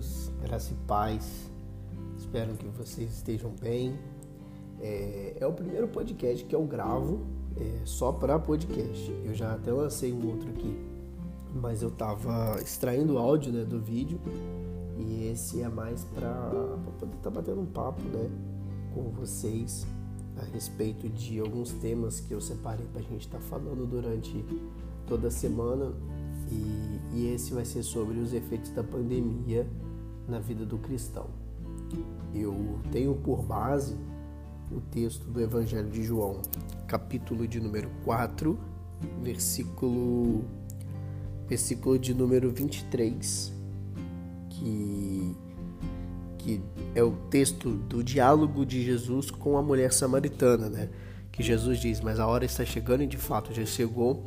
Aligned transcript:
amigos, 0.00 0.32
graça 0.42 0.72
e 0.72 0.76
paz. 0.86 1.50
Espero 2.16 2.54
que 2.54 2.66
vocês 2.68 3.12
estejam 3.12 3.52
bem. 3.60 3.98
É, 4.80 5.36
é 5.40 5.46
o 5.46 5.52
primeiro 5.52 5.86
podcast 5.88 6.44
que 6.44 6.54
eu 6.54 6.64
gravo 6.64 7.20
é, 7.56 7.80
só 7.84 8.10
para 8.10 8.38
podcast. 8.38 9.10
Eu 9.24 9.34
já 9.34 9.54
até 9.54 9.70
lancei 9.70 10.12
um 10.12 10.26
outro 10.26 10.48
aqui, 10.48 10.74
mas 11.54 11.82
eu 11.82 11.90
tava 11.90 12.58
extraindo 12.62 13.14
o 13.14 13.18
áudio 13.18 13.52
né, 13.52 13.64
do 13.64 13.78
vídeo 13.78 14.18
e 14.98 15.28
esse 15.28 15.60
é 15.60 15.68
mais 15.68 16.04
para 16.04 16.50
poder 16.98 17.16
estar 17.16 17.30
tá 17.30 17.30
batendo 17.30 17.60
um 17.60 17.66
papo 17.66 18.02
né, 18.02 18.30
com 18.94 19.10
vocês 19.10 19.86
a 20.38 20.44
respeito 20.54 21.08
de 21.08 21.38
alguns 21.40 21.72
temas 21.72 22.20
que 22.20 22.32
eu 22.32 22.40
separei 22.40 22.86
para 22.86 23.00
a 23.00 23.04
gente 23.04 23.26
estar 23.26 23.38
tá 23.38 23.44
falando 23.44 23.86
durante 23.86 24.44
toda 25.06 25.28
a 25.28 25.30
semana 25.30 25.92
e, 26.50 27.00
e 27.12 27.32
esse 27.34 27.52
vai 27.52 27.64
ser 27.64 27.82
sobre 27.82 28.18
os 28.18 28.32
efeitos 28.32 28.70
da 28.70 28.82
pandemia 28.82 29.66
na 30.30 30.38
vida 30.38 30.64
do 30.64 30.78
cristão. 30.78 31.26
Eu 32.34 32.78
tenho 32.92 33.14
por 33.16 33.42
base 33.42 33.96
o 34.70 34.80
texto 34.80 35.24
do 35.24 35.40
Evangelho 35.40 35.90
de 35.90 36.02
João, 36.04 36.40
capítulo 36.86 37.46
de 37.46 37.60
número 37.60 37.90
4, 38.04 38.58
versículo 39.22 40.44
versículo 41.48 41.98
de 41.98 42.14
número 42.14 42.50
23, 42.50 43.52
que 44.48 45.36
que 46.38 46.62
é 46.94 47.02
o 47.02 47.12
texto 47.28 47.70
do 47.70 48.02
diálogo 48.02 48.64
de 48.64 48.82
Jesus 48.82 49.30
com 49.30 49.58
a 49.58 49.62
mulher 49.62 49.92
samaritana, 49.92 50.70
né? 50.70 50.88
Que 51.30 51.42
Jesus 51.42 51.78
diz: 51.78 52.00
"Mas 52.00 52.18
a 52.18 52.26
hora 52.26 52.44
está 52.44 52.64
chegando 52.64 53.02
e 53.02 53.06
de 53.06 53.18
fato 53.18 53.52
já 53.52 53.66
chegou 53.66 54.24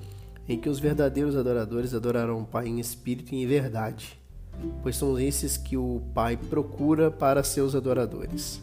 em 0.48 0.60
que 0.60 0.70
os 0.70 0.80
verdadeiros 0.80 1.36
adoradores 1.36 1.94
adorarão 1.94 2.42
o 2.42 2.46
Pai 2.46 2.68
em 2.68 2.80
espírito 2.80 3.34
e 3.34 3.42
em 3.42 3.48
verdade, 3.48 4.22
pois 4.82 4.96
são 4.96 5.18
esses 5.20 5.58
que 5.58 5.78
o 5.78 6.02
Pai 6.14 6.38
procura 6.38 7.10
para 7.12 7.44
seus 7.44 7.76
adoradores. 7.76 8.62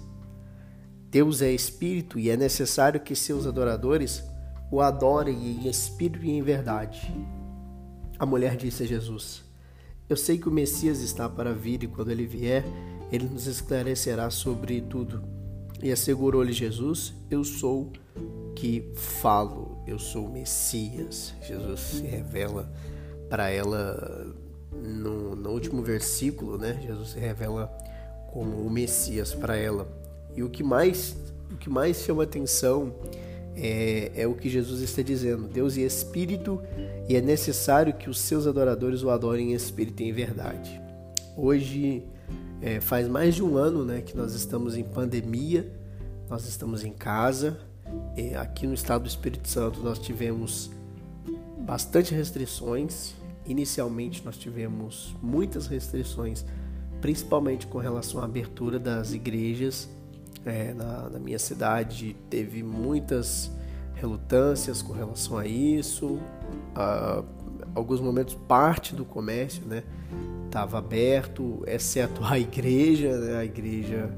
Deus 1.11 1.43
é 1.43 1.51
espírito 1.53 2.19
e 2.19 2.31
é 2.31 2.37
necessário 2.37 3.01
que 3.01 3.17
seus 3.17 3.47
adoradores 3.47 4.23
o 4.71 4.81
adorem 4.81 5.37
em 5.37 5.69
espírito 5.69 6.25
e 6.25 6.31
em 6.31 6.43
verdade. 6.43 7.13
A 8.19 8.25
mulher 8.25 8.57
disse 8.57 8.85
a 8.85 8.87
Jesus: 8.87 9.43
Eu 10.09 10.17
sei 10.17 10.39
que 10.39 10.49
o 10.49 10.53
Messias 10.53 11.01
está 11.01 11.29
para 11.29 11.53
vir 11.53 11.83
e 11.83 11.89
quando 11.89 12.11
ele 12.11 12.27
vier, 12.27 12.65
ele 13.11 13.27
nos 13.27 13.47
esclarecerá 13.47 14.31
sobre 14.31 14.81
tudo. 14.81 15.23
E 15.83 15.91
assegurou-lhe 15.91 16.53
Jesus: 16.53 17.13
Eu 17.29 17.43
sou 17.43 17.91
que 18.55 18.93
falo, 18.95 19.83
eu 19.87 19.99
sou 19.99 20.27
o 20.27 20.33
Messias. 20.33 21.35
Jesus 21.43 21.81
se 21.81 22.03
revela 22.03 22.71
para 23.29 23.49
ela 23.49 24.35
no, 24.73 25.35
no, 25.35 25.51
último 25.51 25.83
versículo, 25.83 26.57
né? 26.57 26.81
Jesus 26.83 27.11
se 27.11 27.19
revela 27.19 27.67
como 28.33 28.57
o 28.57 28.71
Messias 28.71 29.35
para 29.35 29.57
ela. 29.57 29.89
E 30.35 30.43
o 30.43 30.49
que 30.49 30.63
mais, 30.63 31.17
o 31.53 31.57
que 31.57 31.69
mais 31.69 31.99
chama 31.99 32.23
atenção 32.23 32.95
é, 33.57 34.13
é 34.15 34.27
o 34.27 34.35
que 34.35 34.49
Jesus 34.49 34.81
está 34.81 35.03
dizendo: 35.03 35.49
Deus 35.49 35.77
é 35.77 35.83
Espírito 35.83 36.63
e 37.09 37.17
é 37.17 37.21
necessário 37.21 37.95
que 37.95 38.09
os 38.09 38.19
seus 38.19 38.47
adoradores 38.47 39.03
o 39.03 39.11
adorem 39.11 39.53
em 39.53 39.55
Espírito 39.55 40.03
e 40.03 40.09
em 40.09 40.13
verdade. 40.13 40.81
Hoje 41.37 42.05
é, 42.61 42.81
faz 42.81 43.09
mais 43.09 43.35
de 43.35 43.43
um 43.43 43.57
ano, 43.57 43.85
né, 43.85 44.01
que 44.01 44.17
nós 44.17 44.35
estamos 44.35 44.77
em 44.77 44.85
pandemia, 44.85 45.73
nós 46.29 46.47
estamos 46.47 46.85
em 46.85 46.93
casa 46.93 47.59
aqui 48.39 48.67
no 48.67 48.75
estado 48.75 49.03
do 49.03 49.09
Espírito 49.09 49.49
Santo 49.49 49.81
nós 49.81 49.99
tivemos 49.99 50.71
bastante 51.59 52.15
restrições. 52.15 53.15
Inicialmente 53.51 54.25
nós 54.25 54.39
tivemos 54.39 55.13
muitas 55.21 55.67
restrições, 55.67 56.45
principalmente 57.01 57.67
com 57.67 57.79
relação 57.79 58.21
à 58.21 58.25
abertura 58.25 58.79
das 58.79 59.13
igrejas. 59.13 59.91
É, 60.45 60.73
na, 60.73 61.11
na, 61.11 61.19
minha 61.19 61.39
cidade 61.39 62.15
teve 62.31 62.63
muitas 62.63 63.51
relutâncias 63.93 64.83
com 64.83 64.93
relação 64.93 65.37
a 65.37 65.49
isso. 65.49 66.21
Ah, 66.77 67.25
alguns 67.75 68.01
momentos 68.01 68.37
parte 68.47 68.95
do 68.95 69.05
comércio, 69.05 69.67
né, 69.67 69.83
estava 70.47 70.79
aberto, 70.79 71.65
exceto 71.67 72.23
a 72.23 72.39
igreja, 72.39 73.19
né, 73.19 73.37
a 73.37 73.45
igreja 73.45 74.15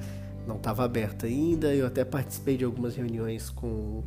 não 0.46 0.56
estava 0.56 0.84
aberta 0.84 1.24
ainda. 1.24 1.74
Eu 1.74 1.86
até 1.86 2.04
participei 2.04 2.58
de 2.58 2.66
algumas 2.66 2.94
reuniões 2.94 3.48
com 3.48 4.02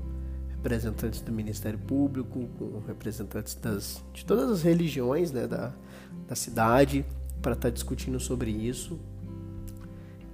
representantes 0.65 1.21
do 1.21 1.31
Ministério 1.31 1.77
Público, 1.77 2.47
com 2.57 2.79
representantes 2.87 3.53
das, 3.53 4.03
de 4.11 4.25
todas 4.25 4.49
as 4.49 4.63
religiões 4.63 5.31
né, 5.31 5.45
da, 5.45 5.71
da 6.27 6.35
cidade, 6.35 7.05
para 7.39 7.53
estar 7.53 7.69
tá 7.69 7.73
discutindo 7.73 8.19
sobre 8.19 8.49
isso. 8.49 8.99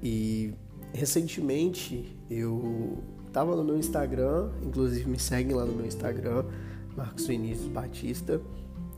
E 0.02 0.53
recentemente 0.94 2.16
eu 2.30 3.03
estava 3.28 3.58
no 3.58 3.64
meu 3.64 3.78
Instagram, 3.78 4.52
inclusive 4.64 5.09
me 5.09 5.19
seguem 5.19 5.53
lá 5.53 5.66
no 5.66 5.74
meu 5.74 5.86
Instagram, 5.86 6.46
Marcos 6.96 7.28
Vinícius 7.28 7.68
Batista, 7.68 8.40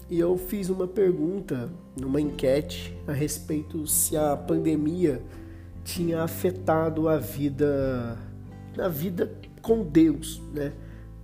e 0.10 0.20
eu 0.20 0.38
fiz 0.38 0.70
uma 0.70 0.88
pergunta 0.88 1.72
numa 2.00 2.22
enquete 2.22 2.96
a 3.08 3.12
respeito 3.12 3.88
se 3.88 4.16
a 4.16 4.38
pandemia 4.38 5.20
tinha 5.84 6.22
afetado 6.22 7.10
a 7.10 7.18
vida, 7.18 8.20
a 8.78 8.88
vida 8.88 9.34
com 9.64 9.84
Deus, 9.84 10.40
né? 10.54 10.74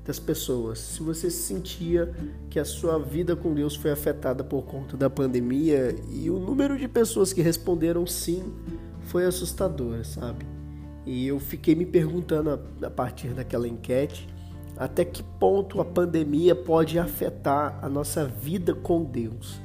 Das 0.05 0.17
pessoas. 0.17 0.79
Se 0.79 1.03
você 1.03 1.29
sentia 1.29 2.11
que 2.49 2.59
a 2.59 2.65
sua 2.65 2.97
vida 2.97 3.35
com 3.35 3.53
Deus 3.53 3.75
foi 3.75 3.91
afetada 3.91 4.43
por 4.43 4.63
conta 4.63 4.97
da 4.97 5.09
pandemia 5.09 5.95
e 6.11 6.29
o 6.31 6.39
número 6.39 6.77
de 6.77 6.87
pessoas 6.87 7.31
que 7.31 7.41
responderam 7.41 8.07
sim 8.07 8.51
foi 9.03 9.25
assustador, 9.25 10.03
sabe? 10.03 10.45
E 11.05 11.27
eu 11.27 11.39
fiquei 11.39 11.75
me 11.75 11.85
perguntando 11.85 12.49
a, 12.49 12.87
a 12.87 12.89
partir 12.89 13.29
daquela 13.29 13.67
enquete 13.67 14.27
até 14.79 15.03
que 15.03 15.21
ponto 15.21 15.81
a 15.81 15.85
pandemia 15.85 16.55
pode 16.55 16.97
afetar 16.97 17.77
a 17.81 17.89
nossa 17.89 18.25
vida 18.25 18.73
com 18.73 19.03
Deus. 19.03 19.59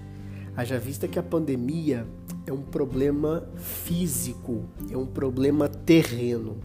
Haja 0.56 0.76
vista 0.76 1.06
que 1.06 1.18
a 1.18 1.22
pandemia 1.22 2.04
é 2.44 2.52
um 2.52 2.62
problema 2.62 3.48
físico, 3.56 4.64
é 4.90 4.96
um 4.96 5.06
problema 5.06 5.68
terreno. 5.68 6.58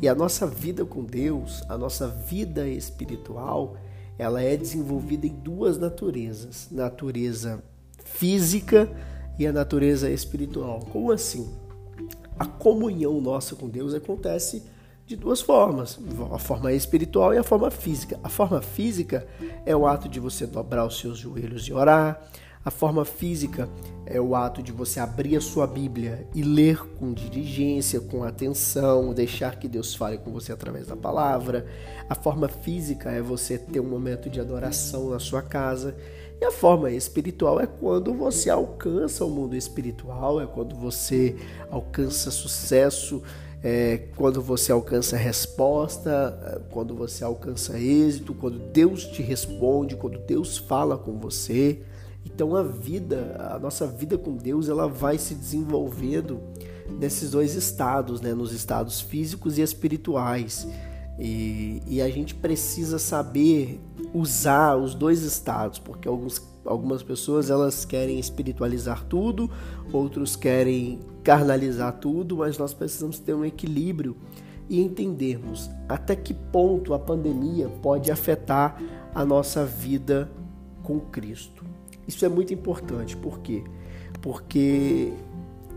E 0.00 0.08
a 0.08 0.14
nossa 0.14 0.46
vida 0.46 0.84
com 0.84 1.04
Deus, 1.04 1.62
a 1.68 1.78
nossa 1.78 2.06
vida 2.06 2.68
espiritual, 2.68 3.76
ela 4.18 4.42
é 4.42 4.56
desenvolvida 4.56 5.26
em 5.26 5.34
duas 5.34 5.78
naturezas: 5.78 6.68
natureza 6.70 7.62
física 8.04 8.90
e 9.38 9.46
a 9.46 9.52
natureza 9.52 10.10
espiritual. 10.10 10.80
Como 10.92 11.12
assim? 11.12 11.50
A 12.38 12.46
comunhão 12.46 13.20
nossa 13.20 13.56
com 13.56 13.68
Deus 13.68 13.94
acontece 13.94 14.62
de 15.06 15.16
duas 15.16 15.40
formas: 15.40 15.98
a 16.30 16.38
forma 16.38 16.72
espiritual 16.72 17.32
e 17.32 17.38
a 17.38 17.42
forma 17.42 17.70
física. 17.70 18.18
A 18.22 18.28
forma 18.28 18.60
física 18.60 19.26
é 19.64 19.74
o 19.74 19.86
ato 19.86 20.08
de 20.08 20.20
você 20.20 20.46
dobrar 20.46 20.86
os 20.86 20.98
seus 20.98 21.18
joelhos 21.18 21.66
e 21.68 21.72
orar. 21.72 22.20
A 22.66 22.70
forma 22.72 23.04
física 23.04 23.68
é 24.04 24.20
o 24.20 24.34
ato 24.34 24.60
de 24.60 24.72
você 24.72 24.98
abrir 24.98 25.36
a 25.36 25.40
sua 25.40 25.68
Bíblia 25.68 26.26
e 26.34 26.42
ler 26.42 26.84
com 26.98 27.12
diligência, 27.12 28.00
com 28.00 28.24
atenção, 28.24 29.14
deixar 29.14 29.56
que 29.56 29.68
Deus 29.68 29.94
fale 29.94 30.18
com 30.18 30.32
você 30.32 30.50
através 30.50 30.88
da 30.88 30.96
palavra. 30.96 31.64
A 32.08 32.14
forma 32.16 32.48
física 32.48 33.08
é 33.12 33.22
você 33.22 33.56
ter 33.56 33.78
um 33.78 33.88
momento 33.88 34.28
de 34.28 34.40
adoração 34.40 35.10
na 35.10 35.20
sua 35.20 35.42
casa. 35.42 35.96
E 36.40 36.44
a 36.44 36.50
forma 36.50 36.90
espiritual 36.90 37.60
é 37.60 37.68
quando 37.68 38.12
você 38.12 38.50
alcança 38.50 39.24
o 39.24 39.30
mundo 39.30 39.54
espiritual, 39.54 40.40
é 40.40 40.46
quando 40.46 40.74
você 40.74 41.36
alcança 41.70 42.32
sucesso, 42.32 43.22
é 43.62 44.08
quando 44.16 44.42
você 44.42 44.72
alcança 44.72 45.16
resposta, 45.16 46.36
é 46.42 46.72
quando 46.72 46.96
você 46.96 47.22
alcança 47.22 47.78
êxito, 47.78 48.34
quando 48.34 48.58
Deus 48.58 49.04
te 49.04 49.22
responde, 49.22 49.94
quando 49.94 50.18
Deus 50.18 50.58
fala 50.58 50.98
com 50.98 51.16
você. 51.16 51.80
Então 52.26 52.56
a 52.56 52.62
vida, 52.62 53.36
a 53.54 53.58
nossa 53.58 53.86
vida 53.86 54.18
com 54.18 54.36
Deus, 54.36 54.68
ela 54.68 54.88
vai 54.88 55.16
se 55.16 55.32
desenvolvendo 55.32 56.40
nesses 56.98 57.30
dois 57.30 57.54
estados, 57.54 58.20
né? 58.20 58.34
nos 58.34 58.52
estados 58.52 59.00
físicos 59.00 59.58
e 59.58 59.62
espirituais. 59.62 60.66
E, 61.18 61.80
e, 61.86 62.02
a 62.02 62.10
gente 62.10 62.34
precisa 62.34 62.98
saber 62.98 63.80
usar 64.12 64.76
os 64.76 64.94
dois 64.94 65.22
estados, 65.22 65.78
porque 65.78 66.06
alguns, 66.06 66.42
algumas 66.62 67.02
pessoas 67.02 67.48
elas 67.48 67.86
querem 67.86 68.18
espiritualizar 68.18 69.04
tudo, 69.04 69.50
outros 69.90 70.36
querem 70.36 71.00
carnalizar 71.24 71.92
tudo, 72.00 72.38
mas 72.38 72.58
nós 72.58 72.74
precisamos 72.74 73.18
ter 73.18 73.32
um 73.32 73.46
equilíbrio 73.46 74.14
e 74.68 74.82
entendermos 74.82 75.70
até 75.88 76.14
que 76.14 76.34
ponto 76.34 76.92
a 76.92 76.98
pandemia 76.98 77.68
pode 77.80 78.10
afetar 78.10 78.78
a 79.14 79.24
nossa 79.24 79.64
vida 79.64 80.30
com 80.82 81.00
Cristo. 81.00 81.75
Isso 82.06 82.24
é 82.24 82.28
muito 82.28 82.52
importante, 82.54 83.16
por 83.16 83.40
quê? 83.40 83.64
Porque 84.20 85.12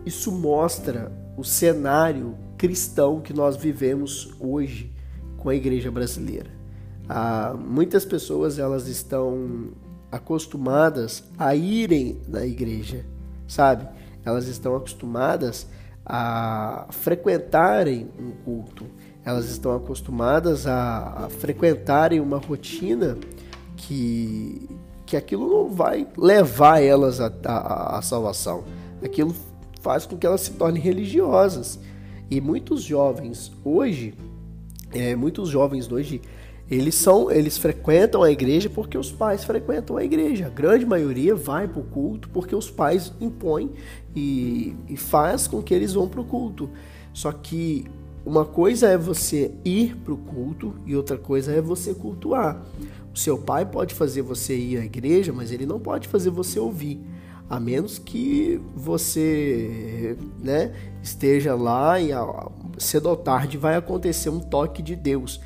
isso 0.05 0.31
mostra 0.31 1.11
o 1.37 1.43
cenário 1.43 2.35
cristão 2.57 3.21
que 3.21 3.33
nós 3.33 3.55
vivemos 3.55 4.33
hoje 4.39 4.91
com 5.37 5.49
a 5.49 5.55
igreja 5.55 5.89
brasileira. 5.89 6.49
Ah, 7.07 7.55
muitas 7.57 8.05
pessoas 8.05 8.59
elas 8.59 8.87
estão 8.87 9.69
acostumadas 10.11 11.23
a 11.37 11.55
irem 11.55 12.19
na 12.27 12.45
igreja, 12.45 13.05
sabe? 13.47 13.87
elas 14.29 14.47
estão 14.47 14.75
acostumadas 14.75 15.67
a 16.05 16.87
frequentarem 16.89 18.09
um 18.19 18.31
culto, 18.43 18.85
elas 19.23 19.49
estão 19.49 19.75
acostumadas 19.75 20.65
a, 20.65 21.25
a 21.25 21.29
frequentarem 21.29 22.19
uma 22.19 22.37
rotina 22.37 23.17
que, 23.75 24.67
que 25.09 25.17
aquilo 25.17 25.49
não 25.49 25.73
vai 25.73 26.07
levar 26.15 26.83
elas 26.83 27.19
à 27.19 27.99
salvação. 28.03 28.63
Aquilo 29.03 29.33
faz 29.81 30.05
com 30.05 30.15
que 30.15 30.27
elas 30.27 30.41
se 30.41 30.51
tornem 30.51 30.79
religiosas. 30.79 31.79
E 32.29 32.39
muitos 32.39 32.83
jovens 32.83 33.51
hoje, 33.65 34.13
é, 34.93 35.15
muitos 35.15 35.49
jovens 35.49 35.91
hoje, 35.91 36.21
eles 36.69 36.93
são, 36.93 37.31
eles 37.31 37.57
frequentam 37.57 38.21
a 38.21 38.29
igreja 38.29 38.69
porque 38.69 38.99
os 38.99 39.11
pais 39.11 39.43
frequentam 39.43 39.97
a 39.97 40.03
igreja. 40.03 40.45
A 40.45 40.49
grande 40.49 40.85
maioria 40.85 41.33
vai 41.33 41.67
para 41.67 41.79
o 41.79 41.85
culto 41.85 42.29
porque 42.29 42.55
os 42.55 42.69
pais 42.69 43.11
impõem 43.19 43.71
e, 44.15 44.75
e 44.87 44.95
faz 44.95 45.47
com 45.47 45.59
que 45.59 45.73
eles 45.73 45.93
vão 45.93 46.07
para 46.07 46.21
o 46.21 46.23
culto. 46.23 46.69
Só 47.11 47.31
que 47.31 47.83
uma 48.23 48.45
coisa 48.45 48.87
é 48.87 48.95
você 48.95 49.49
ir 49.65 49.95
para 49.95 50.13
o 50.13 50.17
culto 50.17 50.75
e 50.85 50.95
outra 50.95 51.17
coisa 51.17 51.51
é 51.51 51.59
você 51.59 51.95
cultuar. 51.95 52.63
O 53.13 53.17
seu 53.17 53.37
pai 53.37 53.65
pode 53.65 53.93
fazer 53.93 54.21
você 54.21 54.55
ir 54.55 54.77
à 54.77 54.85
igreja, 54.85 55.33
mas 55.33 55.51
ele 55.51 55.65
não 55.65 55.79
pode 55.79 56.07
fazer 56.07 56.29
você 56.29 56.59
ouvir. 56.59 57.01
A 57.49 57.59
menos 57.59 57.97
que 57.97 58.61
você 58.75 60.15
né, 60.39 60.71
esteja 61.01 61.55
lá 61.55 61.99
e 61.99 62.11
cedo 62.77 63.09
ou 63.09 63.17
tarde 63.17 63.57
vai 63.57 63.75
acontecer 63.75 64.29
um 64.29 64.39
toque 64.39 64.83
de 64.83 64.95
Deus. 64.95 65.41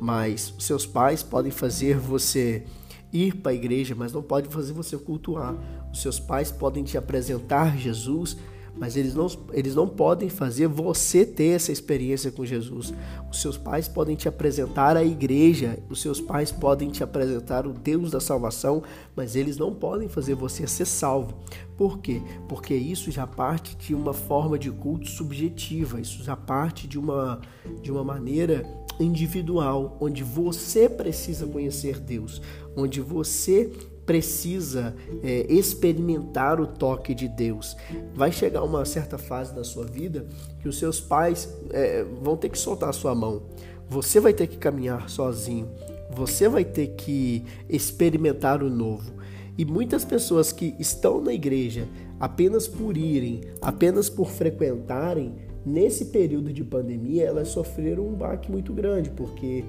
Mas 0.00 0.54
seus 0.58 0.86
pais 0.86 1.22
podem 1.22 1.50
fazer 1.50 1.98
você 1.98 2.64
ir 3.12 3.36
para 3.36 3.52
a 3.52 3.54
igreja, 3.54 3.94
mas 3.94 4.12
não 4.12 4.22
pode 4.22 4.48
fazer 4.48 4.72
você 4.72 4.96
cultuar. 4.96 5.56
Os 5.92 6.02
seus 6.02 6.20
pais 6.20 6.52
podem 6.52 6.84
te 6.84 6.96
apresentar 6.96 7.76
Jesus, 7.76 8.36
mas 8.78 8.96
eles 8.96 9.14
não, 9.14 9.26
eles 9.52 9.74
não 9.74 9.88
podem 9.88 10.28
fazer 10.28 10.68
você 10.68 11.24
ter 11.24 11.48
essa 11.48 11.72
experiência 11.72 12.30
com 12.30 12.44
Jesus. 12.44 12.94
Os 13.30 13.40
seus 13.40 13.58
pais 13.58 13.88
podem 13.88 14.16
te 14.16 14.28
apresentar 14.28 14.96
a 14.96 15.04
igreja, 15.04 15.78
os 15.88 16.00
seus 16.00 16.20
pais 16.20 16.52
podem 16.52 16.90
te 16.90 17.02
apresentar 17.02 17.66
o 17.66 17.72
Deus 17.72 18.10
da 18.10 18.20
salvação, 18.20 18.82
mas 19.16 19.36
eles 19.36 19.56
não 19.56 19.74
podem 19.74 20.08
fazer 20.08 20.34
você 20.34 20.66
ser 20.66 20.86
salvo. 20.86 21.34
Por 21.76 21.98
quê? 21.98 22.20
Porque 22.48 22.74
isso 22.74 23.10
já 23.10 23.26
parte 23.26 23.76
de 23.76 23.94
uma 23.94 24.12
forma 24.12 24.58
de 24.58 24.70
culto 24.70 25.08
subjetiva, 25.08 26.00
isso 26.00 26.22
já 26.22 26.36
parte 26.36 26.86
de 26.86 26.98
uma, 26.98 27.40
de 27.82 27.90
uma 27.90 28.04
maneira 28.04 28.64
individual, 29.00 29.96
onde 30.00 30.24
você 30.24 30.88
precisa 30.88 31.46
conhecer 31.46 32.00
Deus, 32.00 32.42
onde 32.76 33.00
você 33.00 33.70
precisa 34.08 34.96
é, 35.22 35.44
experimentar 35.52 36.62
o 36.62 36.66
toque 36.66 37.14
de 37.14 37.28
Deus. 37.28 37.76
Vai 38.14 38.32
chegar 38.32 38.62
uma 38.62 38.82
certa 38.86 39.18
fase 39.18 39.54
da 39.54 39.62
sua 39.62 39.84
vida 39.84 40.24
que 40.60 40.66
os 40.66 40.78
seus 40.78 40.98
pais 40.98 41.46
é, 41.70 42.02
vão 42.22 42.34
ter 42.34 42.48
que 42.48 42.58
soltar 42.58 42.88
a 42.88 42.92
sua 42.94 43.14
mão. 43.14 43.42
Você 43.86 44.18
vai 44.18 44.32
ter 44.32 44.46
que 44.46 44.56
caminhar 44.56 45.10
sozinho. 45.10 45.68
Você 46.10 46.48
vai 46.48 46.64
ter 46.64 46.94
que 46.96 47.44
experimentar 47.68 48.62
o 48.62 48.70
novo. 48.70 49.12
E 49.58 49.64
muitas 49.66 50.06
pessoas 50.06 50.52
que 50.52 50.74
estão 50.78 51.20
na 51.20 51.34
igreja 51.34 51.86
apenas 52.18 52.66
por 52.66 52.96
irem, 52.96 53.42
apenas 53.60 54.08
por 54.08 54.30
frequentarem, 54.30 55.34
nesse 55.66 56.06
período 56.06 56.50
de 56.50 56.64
pandemia, 56.64 57.24
elas 57.24 57.48
sofreram 57.48 58.06
um 58.06 58.14
baque 58.14 58.50
muito 58.50 58.72
grande, 58.72 59.10
porque 59.10 59.64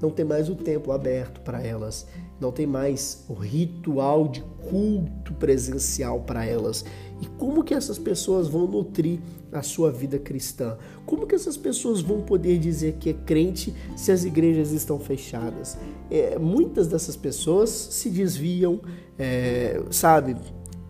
não 0.00 0.10
tem 0.10 0.24
mais 0.24 0.48
o 0.48 0.54
templo 0.54 0.92
aberto 0.92 1.40
para 1.42 1.62
elas, 1.62 2.06
não 2.42 2.50
tem 2.50 2.66
mais 2.66 3.24
o 3.28 3.34
ritual 3.34 4.26
de 4.26 4.42
culto 4.68 5.32
presencial 5.34 6.20
para 6.20 6.44
elas. 6.44 6.84
E 7.20 7.26
como 7.38 7.62
que 7.62 7.72
essas 7.72 7.98
pessoas 7.98 8.48
vão 8.48 8.66
nutrir 8.66 9.20
a 9.52 9.62
sua 9.62 9.92
vida 9.92 10.18
cristã? 10.18 10.76
Como 11.06 11.24
que 11.24 11.36
essas 11.36 11.56
pessoas 11.56 12.00
vão 12.00 12.20
poder 12.20 12.58
dizer 12.58 12.94
que 12.98 13.10
é 13.10 13.12
crente 13.12 13.72
se 13.96 14.10
as 14.10 14.24
igrejas 14.24 14.72
estão 14.72 14.98
fechadas? 14.98 15.78
É, 16.10 16.36
muitas 16.36 16.88
dessas 16.88 17.14
pessoas 17.14 17.70
se 17.70 18.10
desviam, 18.10 18.80
é, 19.16 19.80
sabe, 19.90 20.36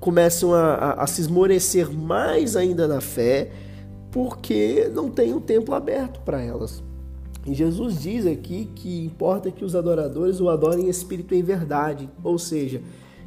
começam 0.01 0.55
a, 0.55 0.75
a, 0.75 1.03
a 1.03 1.07
se 1.07 1.21
esmorecer 1.21 1.93
mais 1.93 2.57
ainda 2.57 2.89
na 2.89 3.03
fé, 3.03 3.51
porque 4.11 4.91
não 4.95 5.11
tem 5.11 5.35
o 5.35 5.41
templo 5.41 5.75
aberto 5.75 6.21
para 6.21 6.41
elas. 6.41 6.83
E 7.45 7.55
Jesus 7.55 8.01
diz 8.01 8.27
aqui 8.27 8.69
que 8.75 9.05
importa 9.05 9.51
que 9.51 9.65
os 9.65 9.75
adoradores 9.75 10.41
o 10.41 10.49
adorem 10.49 10.87
em 10.87 10.89
espírito 10.89 11.35
e 11.35 11.39
em 11.39 11.43
verdade, 11.43 12.09
ou 12.23 12.39
seja, 12.39 12.81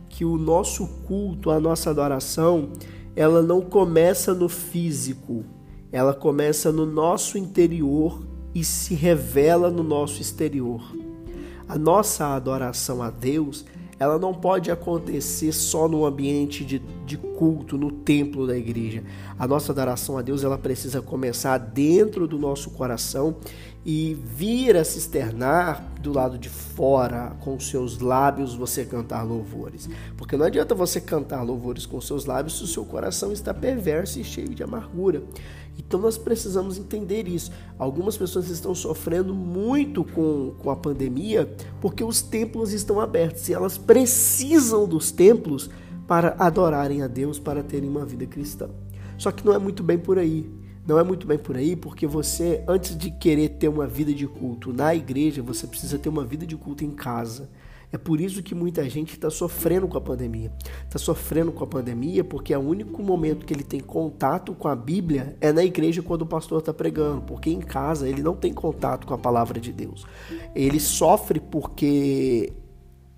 que 0.07 0.23
o 0.23 0.37
nosso 0.37 0.87
culto, 1.05 1.51
a 1.51 1.59
nossa 1.59 1.89
adoração, 1.89 2.69
ela 3.15 3.41
não 3.41 3.61
começa 3.61 4.33
no 4.33 4.47
físico, 4.47 5.43
ela 5.91 6.13
começa 6.13 6.71
no 6.71 6.85
nosso 6.85 7.37
interior 7.37 8.21
e 8.53 8.63
se 8.63 8.93
revela 8.93 9.69
no 9.69 9.83
nosso 9.83 10.21
exterior. 10.21 10.81
A 11.67 11.77
nossa 11.77 12.27
adoração 12.27 13.01
a 13.01 13.09
Deus, 13.09 13.65
ela 13.99 14.19
não 14.19 14.33
pode 14.33 14.69
acontecer 14.69 15.51
só 15.51 15.87
no 15.87 16.05
ambiente 16.05 16.65
de, 16.65 16.79
de 17.05 17.17
culto, 17.17 17.77
no 17.77 17.91
templo 17.91 18.45
da 18.45 18.57
igreja. 18.57 19.03
A 19.39 19.47
nossa 19.47 19.71
adoração 19.71 20.17
a 20.17 20.21
Deus 20.21 20.43
ela 20.43 20.57
precisa 20.57 21.01
começar 21.01 21.57
dentro 21.57 22.27
do 22.27 22.37
nosso 22.37 22.71
coração 22.71 23.37
e 23.85 24.15
vir 24.15 24.75
a 24.75 24.83
se 24.83 24.97
externar 24.97 25.93
do 26.01 26.11
lado 26.11 26.39
de 26.39 26.49
fora, 26.49 27.35
com 27.41 27.59
seus 27.59 27.99
lábios 27.99 28.55
você 28.55 28.83
cantar 28.83 29.23
louvores. 29.23 29.87
Porque 30.17 30.35
não 30.35 30.45
adianta 30.45 30.73
você 30.73 30.99
cantar 30.99 31.43
louvores 31.43 31.85
com 31.85 32.01
seus 32.01 32.25
lábios 32.25 32.57
se 32.57 32.63
o 32.63 32.67
seu 32.67 32.83
coração 32.83 33.31
está 33.31 33.53
perverso 33.53 34.19
e 34.19 34.23
cheio 34.23 34.49
de 34.49 34.63
amargura. 34.63 35.23
Então 35.77 35.99
nós 35.99 36.17
precisamos 36.17 36.77
entender 36.77 37.27
isso. 37.27 37.51
Algumas 37.77 38.17
pessoas 38.17 38.49
estão 38.49 38.73
sofrendo 38.73 39.33
muito 39.33 40.03
com, 40.03 40.53
com 40.59 40.69
a 40.69 40.75
pandemia 40.75 41.53
porque 41.81 42.03
os 42.03 42.21
templos 42.21 42.73
estão 42.73 42.99
abertos 42.99 43.47
e 43.49 43.53
elas 43.53 43.77
precisam 43.77 44.87
dos 44.87 45.11
templos 45.11 45.69
para 46.07 46.35
adorarem 46.37 47.01
a 47.01 47.07
Deus, 47.07 47.39
para 47.39 47.63
terem 47.63 47.89
uma 47.89 48.05
vida 48.05 48.25
cristã. 48.25 48.69
Só 49.17 49.31
que 49.31 49.45
não 49.45 49.53
é 49.53 49.57
muito 49.57 49.83
bem 49.83 49.97
por 49.97 50.17
aí. 50.19 50.49
Não 50.87 50.99
é 50.99 51.03
muito 51.03 51.25
bem 51.25 51.37
por 51.39 51.57
aí, 51.57 51.75
porque 51.75 52.05
você, 52.05 52.63
antes 52.67 52.95
de 52.95 53.09
querer 53.09 53.49
ter 53.49 53.67
uma 53.67 53.87
vida 53.87 54.13
de 54.13 54.27
culto 54.27 54.71
na 54.71 54.93
igreja, 54.93 55.41
você 55.41 55.65
precisa 55.65 55.97
ter 55.97 56.09
uma 56.09 56.23
vida 56.23 56.45
de 56.45 56.55
culto 56.55 56.85
em 56.85 56.91
casa. 56.91 57.49
É 57.95 57.97
por 57.97 58.19
isso 58.19 58.43
que 58.43 58.53
muita 58.53 58.89
gente 58.89 59.13
está 59.13 59.29
sofrendo 59.29 59.87
com 59.87 59.97
a 59.97 60.01
pandemia. 60.01 60.51
Está 60.83 60.99
sofrendo 60.99 61.53
com 61.53 61.63
a 61.63 61.67
pandemia 61.67 62.25
porque 62.25 62.53
é 62.53 62.57
o 62.57 62.61
único 62.61 63.01
momento 63.01 63.45
que 63.45 63.53
ele 63.53 63.63
tem 63.63 63.79
contato 63.79 64.53
com 64.53 64.67
a 64.67 64.75
Bíblia 64.75 65.37
é 65.39 65.53
na 65.53 65.63
igreja 65.63 66.01
quando 66.01 66.23
o 66.23 66.25
pastor 66.25 66.59
está 66.59 66.73
pregando, 66.73 67.21
porque 67.21 67.49
em 67.49 67.61
casa 67.61 68.09
ele 68.09 68.21
não 68.21 68.35
tem 68.35 68.53
contato 68.53 69.07
com 69.07 69.13
a 69.13 69.17
palavra 69.17 69.61
de 69.61 69.71
Deus. 69.71 70.05
Ele 70.53 70.77
sofre 70.77 71.39
porque 71.39 72.51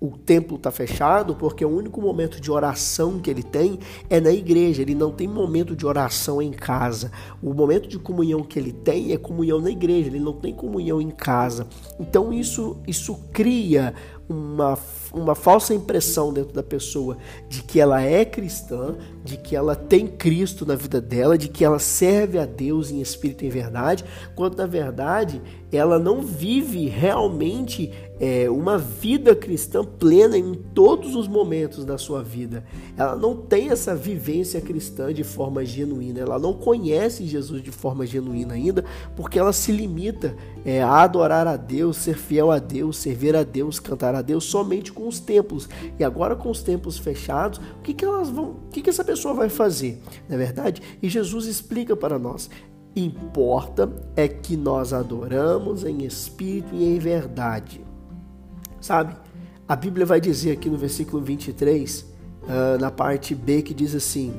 o 0.00 0.16
templo 0.16 0.56
está 0.56 0.70
fechado 0.70 1.34
porque 1.34 1.64
o 1.64 1.68
único 1.68 2.00
momento 2.00 2.40
de 2.40 2.50
oração 2.52 3.18
que 3.18 3.28
ele 3.28 3.42
tem 3.42 3.80
é 4.08 4.20
na 4.20 4.30
igreja. 4.30 4.82
Ele 4.82 4.94
não 4.94 5.10
tem 5.10 5.26
momento 5.26 5.74
de 5.74 5.84
oração 5.84 6.40
em 6.40 6.52
casa. 6.52 7.10
O 7.42 7.52
momento 7.52 7.88
de 7.88 7.98
comunhão 7.98 8.44
que 8.44 8.58
ele 8.58 8.72
tem 8.72 9.12
é 9.12 9.16
comunhão 9.16 9.60
na 9.60 9.70
igreja. 9.70 10.08
Ele 10.08 10.20
não 10.20 10.34
tem 10.34 10.54
comunhão 10.54 11.00
em 11.00 11.10
casa. 11.10 11.66
Então 11.98 12.32
isso 12.32 12.76
isso 12.86 13.18
cria 13.32 13.92
uma, 14.28 14.78
uma 15.12 15.34
falsa 15.34 15.72
impressão 15.72 16.32
dentro 16.32 16.52
da 16.52 16.62
pessoa 16.62 17.16
de 17.48 17.62
que 17.62 17.80
ela 17.80 18.02
é 18.02 18.24
cristã, 18.24 18.96
de 19.24 19.36
que 19.36 19.56
ela 19.56 19.74
tem 19.74 20.06
Cristo 20.06 20.66
na 20.66 20.74
vida 20.74 21.00
dela, 21.00 21.38
de 21.38 21.48
que 21.48 21.64
ela 21.64 21.78
serve 21.78 22.38
a 22.38 22.44
Deus 22.44 22.90
em 22.90 23.00
espírito 23.00 23.44
e 23.44 23.46
em 23.46 23.50
verdade, 23.50 24.04
quando 24.34 24.56
na 24.56 24.66
verdade 24.66 25.40
ela 25.70 25.98
não 25.98 26.22
vive 26.22 26.86
realmente 26.86 27.90
é, 28.20 28.50
uma 28.50 28.76
vida 28.78 29.34
cristã 29.34 29.84
plena 29.84 30.36
em 30.36 30.54
todos 30.54 31.14
os 31.14 31.28
momentos 31.28 31.84
da 31.84 31.96
sua 31.96 32.22
vida. 32.22 32.64
Ela 32.96 33.14
não 33.14 33.36
tem 33.36 33.70
essa 33.70 33.94
vivência 33.94 34.60
cristã 34.60 35.12
de 35.12 35.22
forma 35.22 35.64
genuína, 35.64 36.20
ela 36.20 36.38
não 36.38 36.52
conhece 36.52 37.26
Jesus 37.26 37.62
de 37.62 37.70
forma 37.70 38.06
genuína 38.06 38.54
ainda, 38.54 38.84
porque 39.14 39.38
ela 39.38 39.52
se 39.52 39.70
limita 39.70 40.34
é, 40.64 40.82
a 40.82 41.02
adorar 41.02 41.46
a 41.46 41.56
Deus, 41.56 41.96
ser 41.98 42.16
fiel 42.16 42.50
a 42.50 42.58
Deus, 42.58 42.96
servir 42.96 43.36
a 43.36 43.42
Deus, 43.42 43.78
cantar 43.78 44.14
a 44.14 44.22
Deus 44.22 44.44
somente 44.44 44.92
com 44.92 45.06
os 45.06 45.20
templos. 45.20 45.68
E 45.98 46.02
agora 46.02 46.34
com 46.34 46.50
os 46.50 46.62
templos 46.62 46.98
fechados, 46.98 47.60
o 47.78 47.82
que, 47.82 47.94
que 47.94 48.04
elas 48.04 48.30
vão, 48.30 48.50
o 48.50 48.70
que, 48.72 48.82
que 48.82 48.90
essa 48.90 49.04
pessoa 49.04 49.34
vai 49.34 49.48
fazer? 49.48 50.00
Na 50.28 50.34
é 50.34 50.38
verdade, 50.38 50.82
e 51.02 51.08
Jesus 51.08 51.46
explica 51.46 51.94
para 51.94 52.18
nós. 52.18 52.50
Importa 52.98 53.88
é 54.16 54.26
que 54.26 54.56
nós 54.56 54.92
adoramos 54.92 55.84
em 55.84 56.04
espírito 56.04 56.74
e 56.74 56.84
em 56.84 56.98
verdade. 56.98 57.80
Sabe? 58.80 59.14
A 59.68 59.76
Bíblia 59.76 60.04
vai 60.04 60.20
dizer 60.20 60.50
aqui 60.50 60.68
no 60.68 60.76
versículo 60.76 61.22
23, 61.22 62.00
uh, 62.00 62.06
ah, 62.48 62.78
na 62.80 62.90
parte 62.90 63.36
B, 63.36 63.62
que 63.62 63.72
diz 63.72 63.94
assim: 63.94 64.30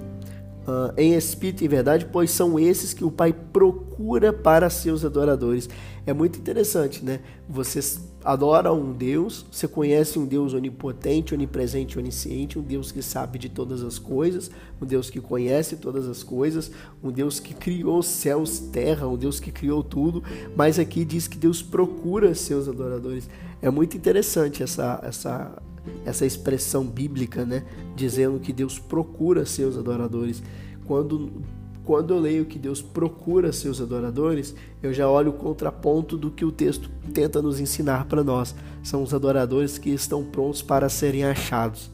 uh, 0.67 0.93
em 0.97 1.13
espírito 1.13 1.63
e 1.63 1.69
verdade, 1.69 2.07
pois 2.11 2.31
são 2.31 2.59
esses 2.59 2.93
que 2.93 3.05
o 3.05 3.09
Pai 3.09 3.31
procura 3.31 4.33
para 4.33 4.69
seus 4.69 5.05
adoradores. 5.05 5.69
É 6.05 6.11
muito 6.11 6.37
interessante, 6.37 7.05
né? 7.05 7.21
Você 7.47 7.79
adora 8.23 8.73
um 8.73 8.91
Deus, 8.91 9.45
você 9.51 9.67
conhece 9.67 10.19
um 10.19 10.25
Deus 10.25 10.53
onipotente, 10.53 11.33
onipresente, 11.33 11.97
onisciente, 11.97 12.59
um 12.59 12.61
Deus 12.61 12.91
que 12.91 13.01
sabe 13.01 13.39
de 13.39 13.49
todas 13.49 13.83
as 13.83 13.97
coisas, 13.97 14.51
um 14.81 14.85
Deus 14.85 15.09
que 15.09 15.21
conhece 15.21 15.77
todas 15.77 16.07
as 16.07 16.23
coisas, 16.23 16.71
um 17.01 17.11
Deus 17.11 17.39
que 17.39 17.53
criou 17.53 18.03
céus, 18.03 18.59
terra, 18.59 19.07
um 19.07 19.17
Deus 19.17 19.39
que 19.39 19.51
criou 19.51 19.83
tudo, 19.83 20.23
mas 20.55 20.77
aqui 20.77 21.05
diz 21.05 21.27
que 21.27 21.37
Deus 21.37 21.61
procura 21.61 22.35
seus 22.35 22.67
adoradores. 22.67 23.29
É 23.61 23.69
muito 23.69 23.95
interessante 23.95 24.63
essa, 24.63 24.99
essa, 25.03 25.61
essa 26.05 26.25
expressão 26.25 26.85
bíblica, 26.85 27.45
né? 27.45 27.65
Dizendo 27.95 28.39
que 28.39 28.51
Deus 28.51 28.79
procura 28.79 29.45
seus 29.45 29.77
adoradores. 29.77 30.43
Quando 30.85 31.41
quando 31.83 32.13
eu 32.13 32.19
leio 32.19 32.45
que 32.45 32.59
Deus 32.59 32.81
procura 32.81 33.51
seus 33.51 33.81
adoradores, 33.81 34.55
eu 34.81 34.93
já 34.93 35.09
olho 35.09 35.31
o 35.31 35.33
contraponto 35.33 36.17
do 36.17 36.29
que 36.29 36.45
o 36.45 36.51
texto 36.51 36.89
tenta 37.13 37.41
nos 37.41 37.59
ensinar 37.59 38.05
para 38.05 38.23
nós. 38.23 38.53
São 38.83 39.01
os 39.01 39.13
adoradores 39.13 39.77
que 39.77 39.89
estão 39.89 40.23
prontos 40.23 40.61
para 40.61 40.87
serem 40.87 41.23
achados. 41.23 41.89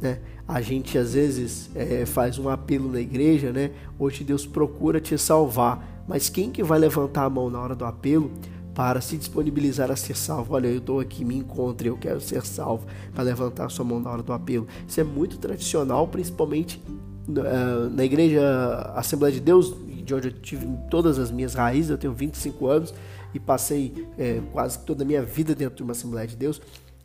Né? 0.00 0.18
A 0.48 0.60
gente 0.60 0.96
às 0.98 1.14
vezes 1.14 1.70
é, 1.74 2.04
faz 2.06 2.38
um 2.38 2.48
apelo 2.48 2.90
na 2.90 3.00
igreja, 3.00 3.52
né? 3.52 3.72
Hoje 3.98 4.22
Deus 4.22 4.46
procura 4.46 5.00
te 5.00 5.18
salvar, 5.18 6.04
mas 6.06 6.28
quem 6.28 6.50
que 6.50 6.62
vai 6.62 6.78
levantar 6.78 7.24
a 7.24 7.30
mão 7.30 7.50
na 7.50 7.60
hora 7.60 7.74
do 7.74 7.84
apelo 7.84 8.30
para 8.72 9.00
se 9.00 9.16
disponibilizar 9.16 9.90
a 9.90 9.96
ser 9.96 10.16
salvo? 10.16 10.54
Olha, 10.54 10.68
eu 10.68 10.78
estou 10.78 11.00
aqui, 11.00 11.24
me 11.24 11.36
encontre, 11.36 11.88
eu 11.88 11.96
quero 11.96 12.20
ser 12.20 12.44
salvo, 12.44 12.86
para 13.12 13.24
levantar 13.24 13.68
sua 13.70 13.84
mão 13.84 13.98
na 13.98 14.10
hora 14.10 14.22
do 14.22 14.32
apelo. 14.32 14.68
Isso 14.86 15.00
é 15.00 15.04
muito 15.04 15.36
tradicional, 15.38 16.06
principalmente 16.06 16.80
na 17.28 18.04
igreja 18.04 18.42
Assembleia 18.94 19.34
de 19.34 19.40
Deus, 19.40 19.74
de 20.04 20.14
onde 20.14 20.28
eu 20.28 20.32
tive 20.32 20.66
todas 20.90 21.18
as 21.18 21.30
minhas 21.30 21.54
raízes, 21.54 21.90
eu 21.90 21.98
tenho 21.98 22.12
25 22.12 22.66
anos 22.66 22.94
e 23.34 23.40
passei 23.40 24.06
é, 24.16 24.40
quase 24.52 24.78
toda 24.80 25.02
a 25.02 25.06
minha 25.06 25.22
vida 25.22 25.54
dentro 25.54 25.76
de 25.76 25.82
uma 25.82 25.92
Assembleia 25.92 26.26
de 26.26 26.36
Deus. 26.36 26.60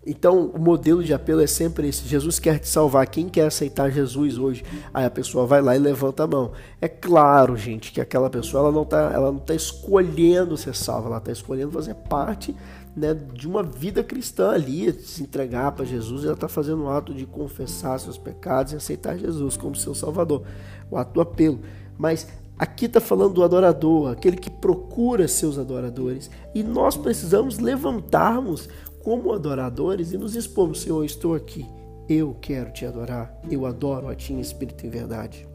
Então, 0.06 0.48
o 0.48 0.60
modelo 0.60 1.04
de 1.04 1.14
apelo 1.14 1.42
é 1.42 1.48
sempre 1.48 1.88
esse: 1.88 2.08
Jesus 2.08 2.40
quer 2.40 2.58
te 2.60 2.68
salvar. 2.68 3.06
Quem 3.08 3.30
quer 3.30 3.46
aceitar 3.46 3.92
Jesus 3.92 4.38
hoje? 4.38 4.64
Aí 4.92 5.06
a 5.06 5.12
pessoa 5.12 5.46
vai 5.46 5.62
lá 5.62 5.76
e 5.76 5.80
levanta 5.80 6.24
a 6.24 6.28
mão. 6.28 6.54
É 6.80 6.88
claro, 6.88 7.56
gente, 7.56 7.92
que 7.92 8.02
aquela 8.02 8.30
pessoa 8.30 8.64
ela 8.64 8.72
não 8.72 8.82
está 8.82 9.32
tá 9.46 9.54
escolhendo 9.54 10.58
ser 10.58 10.74
salva, 10.74 11.08
ela 11.08 11.18
está 11.18 11.32
escolhendo 11.32 11.72
fazer 11.72 11.94
parte 11.94 12.56
né, 12.96 13.14
de 13.14 13.48
uma 13.48 13.64
vida 13.64 14.04
cristã 14.04 14.52
ali, 14.52 14.92
se 14.94 15.24
entregar 15.24 15.72
para 15.72 15.86
Jesus, 15.86 16.24
ela 16.24 16.34
está 16.34 16.48
fazendo 16.48 16.84
um 16.84 16.90
ato 16.90 17.14
de 17.14 17.26
confessar 17.26 18.00
seus 18.00 18.18
pecados 18.18 18.74
e 18.74 18.76
aceitar 18.76 19.18
Jesus 19.18 19.56
como 19.56 19.76
seu 19.76 19.96
Salvador, 19.96 20.44
o 20.90 20.98
ato 20.98 21.14
do 21.14 21.22
apelo. 21.22 21.60
Mas 21.98 22.28
aqui 22.58 22.86
está 22.86 23.00
falando 23.00 23.36
do 23.36 23.44
adorador, 23.44 24.12
aquele 24.12 24.38
que 24.38 24.50
procura 24.50 25.28
seus 25.28 25.58
adoradores, 25.58 26.30
e 26.54 26.64
nós 26.64 26.98
precisamos 26.98 27.60
levantarmos 27.60 28.68
como 29.04 29.34
adoradores 29.34 30.12
e 30.12 30.18
nos 30.18 30.36
expormos: 30.36 30.82
Senhor, 30.82 31.04
estou 31.06 31.34
aqui, 31.34 31.66
eu 32.10 32.36
quero 32.42 32.72
te 32.72 32.86
adorar, 32.86 33.40
eu 33.50 33.66
adoro 33.66 34.10
a 34.10 34.16
Ti 34.16 34.34
em 34.34 34.40
espírito 34.40 34.86
e 34.86 34.90
verdade. 34.90 35.48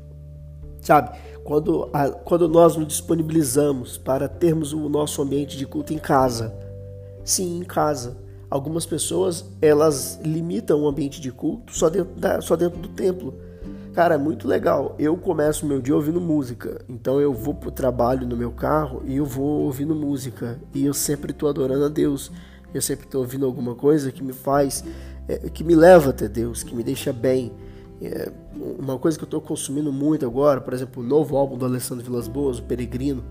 Sabe, 0.80 1.18
quando, 1.42 1.90
a, 1.92 2.10
quando 2.10 2.48
nós 2.48 2.76
nos 2.76 2.86
disponibilizamos 2.86 3.98
para 3.98 4.28
termos 4.28 4.72
o 4.72 4.88
nosso 4.88 5.20
ambiente 5.20 5.56
de 5.56 5.66
culto 5.66 5.92
em 5.92 5.98
casa, 5.98 6.65
Sim, 7.26 7.58
em 7.58 7.64
casa. 7.64 8.16
Algumas 8.48 8.86
pessoas, 8.86 9.44
elas 9.60 10.20
limitam 10.22 10.80
o 10.80 10.86
ambiente 10.86 11.20
de 11.20 11.32
culto 11.32 11.76
só 11.76 11.90
dentro, 11.90 12.14
da, 12.14 12.40
só 12.40 12.54
dentro 12.54 12.78
do 12.78 12.86
templo. 12.86 13.34
Cara, 13.92 14.14
é 14.14 14.18
muito 14.18 14.46
legal. 14.46 14.94
Eu 14.96 15.16
começo 15.16 15.66
meu 15.66 15.82
dia 15.82 15.96
ouvindo 15.96 16.20
música. 16.20 16.84
Então 16.88 17.20
eu 17.20 17.34
vou 17.34 17.52
pro 17.52 17.72
trabalho 17.72 18.24
no 18.28 18.36
meu 18.36 18.52
carro 18.52 19.02
e 19.04 19.16
eu 19.16 19.24
vou 19.24 19.64
ouvindo 19.64 19.92
música. 19.92 20.60
E 20.72 20.86
eu 20.86 20.94
sempre 20.94 21.32
tô 21.32 21.48
adorando 21.48 21.86
a 21.86 21.88
Deus. 21.88 22.30
Eu 22.72 22.80
sempre 22.80 23.08
tô 23.08 23.18
ouvindo 23.18 23.44
alguma 23.44 23.74
coisa 23.74 24.12
que 24.12 24.22
me 24.22 24.32
faz, 24.32 24.84
é, 25.26 25.50
que 25.50 25.64
me 25.64 25.74
leva 25.74 26.10
até 26.10 26.28
Deus, 26.28 26.62
que 26.62 26.76
me 26.76 26.84
deixa 26.84 27.12
bem. 27.12 27.52
É, 28.00 28.30
uma 28.78 28.98
coisa 28.98 29.18
que 29.18 29.24
eu 29.24 29.28
tô 29.28 29.40
consumindo 29.40 29.92
muito 29.92 30.24
agora, 30.24 30.60
por 30.60 30.72
exemplo, 30.72 31.02
o 31.02 31.06
novo 31.06 31.36
álbum 31.36 31.58
do 31.58 31.64
Alessandro 31.64 32.04
Vilas 32.04 32.28
Boas, 32.28 32.60
O 32.60 32.62
Peregrino 32.62 33.24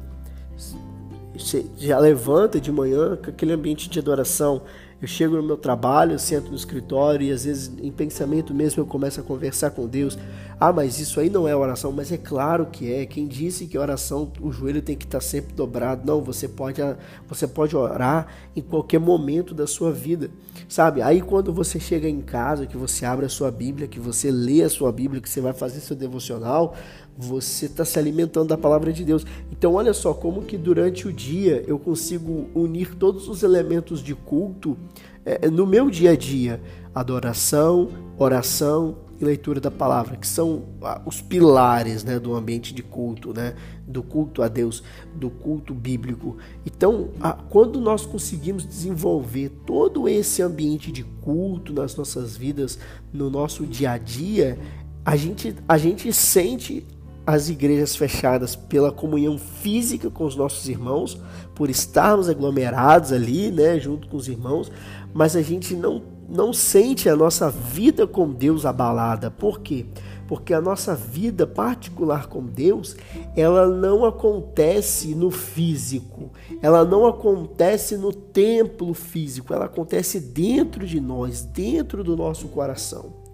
você 1.38 1.66
já 1.78 2.00
levanta 2.00 2.60
de 2.60 2.72
manhã 2.72 3.16
com 3.16 3.30
aquele 3.30 3.54
ambiente 3.54 3.90
de 3.90 4.00
adoração. 4.00 4.62
Eu 5.02 5.08
chego 5.08 5.36
no 5.36 5.44
meu 5.44 5.58
trabalho, 5.58 6.14
eu 6.14 6.20
sento 6.20 6.50
no 6.50 6.56
escritório 6.56 7.28
e 7.28 7.32
às 7.32 7.44
vezes 7.44 7.72
em 7.80 7.92
pensamento 7.92 8.54
mesmo 8.54 8.82
eu 8.82 8.88
começo 8.88 9.20
a 9.20 9.24
conversar 9.24 9.72
com 9.72 9.86
Deus. 9.86 10.18
Ah, 10.58 10.72
mas 10.72 11.00
isso 11.00 11.20
aí 11.20 11.30
não 11.30 11.46
é 11.46 11.54
oração, 11.56 11.92
mas 11.92 12.14
é 12.14 12.18
claro 12.18 12.68
que 12.68 12.92
é. 12.92 13.06
Quem 13.06 13.28
disse 13.28 13.68
que 13.68 13.78
oração 13.78 14.32
o 14.40 14.54
joelho 14.54 14.82
tem 14.82 14.96
que 14.96 15.04
estar 15.04 15.20
sempre 15.20 15.54
dobrado? 15.54 16.08
Não, 16.08 16.24
você 16.24 16.48
pode 16.48 16.82
você 17.28 17.46
pode 17.46 17.76
orar 17.76 18.28
em 18.56 18.62
qualquer 18.62 19.00
momento 19.00 19.54
da 19.54 19.68
sua 19.68 19.92
vida. 19.92 20.32
Sabe? 20.70 21.02
Aí 21.02 21.22
quando 21.22 21.54
você 21.54 21.78
chega 21.78 22.08
em 22.08 22.22
casa, 22.22 22.66
que 22.66 22.78
você 22.78 23.06
abre 23.06 23.26
a 23.26 23.30
sua 23.30 23.52
Bíblia, 23.52 23.90
que 23.90 24.00
você 24.00 24.32
lê 24.32 24.64
a 24.64 24.70
sua 24.70 24.94
Bíblia, 24.94 25.22
que 25.22 25.30
você 25.30 25.42
vai 25.42 25.54
fazer 25.54 25.82
seu 25.82 25.96
devocional, 25.96 26.74
você 27.18 27.66
está 27.66 27.86
se 27.86 27.98
alimentando 27.98 28.50
da 28.50 28.58
palavra 28.58 28.92
de 28.92 29.04
Deus. 29.04 29.26
Então, 29.52 29.74
olha 29.74 29.94
só 29.94 30.14
como 30.14 30.44
que 30.44 30.58
durante 30.58 31.08
o 31.08 31.14
dia 31.14 31.64
eu 31.68 31.80
consigo 31.80 32.50
unir 32.54 32.96
todos 32.96 33.28
os 33.28 33.44
elementos 33.44 34.02
de 34.02 34.14
culto 34.14 34.78
é, 35.26 35.50
no 35.50 35.66
meu 35.66 35.90
dia 35.90 36.12
a 36.12 36.16
dia: 36.16 36.62
adoração, 36.94 37.90
oração 38.18 38.98
e 39.20 39.24
leitura 39.24 39.62
da 39.62 39.72
palavra, 39.72 40.18
que 40.18 40.28
são 40.28 40.64
ah, 40.82 41.02
os 41.06 41.22
pilares 41.22 42.04
né, 42.04 42.20
do 42.20 42.36
ambiente 42.36 42.74
de 42.74 42.84
culto, 42.84 43.34
né, 43.34 43.56
do 43.88 44.04
culto 44.04 44.42
a 44.42 44.48
Deus, 44.48 44.84
do 45.16 45.30
culto 45.30 45.74
bíblico. 45.74 46.38
Então, 46.66 47.10
quando 47.50 47.80
nós 47.80 48.06
conseguimos 48.06 48.66
desenvolver 48.66 49.50
todo 49.66 50.10
esse 50.10 50.42
ambiente 50.42 50.92
de 50.92 51.04
culto 51.04 51.72
nas 51.72 51.96
nossas 51.96 52.36
vidas, 52.36 52.78
no 53.14 53.30
nosso 53.30 53.66
dia 53.66 53.92
a 53.92 53.98
dia, 53.98 54.60
a 55.06 55.16
gente, 55.16 55.56
a 55.68 55.78
gente 55.78 56.12
sente 56.12 56.86
as 57.26 57.50
igrejas 57.50 57.96
fechadas 57.96 58.56
pela 58.56 58.92
comunhão 58.92 59.38
física 59.38 60.10
com 60.10 60.26
os 60.26 60.36
nossos 60.36 60.70
irmãos, 60.70 61.20
por 61.56 61.70
estarmos 61.70 62.30
aglomerados 62.30 63.12
ali, 63.12 63.52
né, 63.52 63.80
junto 63.80 64.08
com 64.08 64.18
os 64.18 64.28
irmãos, 64.28 64.72
mas 65.14 65.36
a 65.36 65.42
gente 65.42 65.74
não, 65.74 66.04
não 66.30 66.54
sente 66.54 67.10
a 67.10 67.16
nossa 67.16 67.50
vida 67.50 68.06
com 68.06 68.32
Deus 68.32 68.66
abalada. 68.66 69.32
Por 69.32 69.62
quê? 69.62 69.86
Porque 70.28 70.54
a 70.54 70.62
nossa 70.62 70.96
vida 70.96 71.48
particular 71.48 72.28
com 72.28 72.44
Deus, 72.44 72.96
ela 73.36 73.68
não 73.68 74.06
acontece 74.06 75.14
no 75.16 75.32
físico, 75.32 76.32
ela 76.62 76.84
não 76.84 77.06
acontece 77.06 77.96
no 77.96 78.12
templo 78.12 78.94
físico, 78.94 79.54
ela 79.54 79.66
acontece 79.66 80.20
dentro 80.20 80.86
de 80.86 81.00
nós, 81.00 81.44
dentro 81.44 82.04
do 82.04 82.16
nosso 82.16 82.48
coração. 82.48 83.25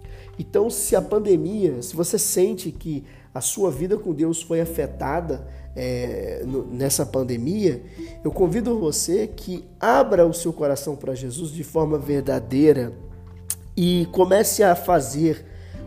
Então, 0.42 0.68
se 0.68 0.96
a 0.96 1.00
pandemia, 1.00 1.80
se 1.82 1.94
você 1.94 2.18
sente 2.18 2.72
que 2.72 3.04
a 3.32 3.40
sua 3.40 3.70
vida 3.70 3.96
com 3.96 4.12
Deus 4.12 4.42
foi 4.42 4.60
afetada 4.60 5.46
é, 5.76 6.42
nessa 6.68 7.06
pandemia, 7.06 7.80
eu 8.24 8.32
convido 8.32 8.76
você 8.76 9.28
que 9.28 9.64
abra 9.78 10.26
o 10.26 10.34
seu 10.34 10.52
coração 10.52 10.96
para 10.96 11.14
Jesus 11.14 11.52
de 11.52 11.62
forma 11.62 11.96
verdadeira 11.96 12.92
e 13.76 14.08
comece 14.10 14.64
a 14.64 14.74
fazer 14.74 15.46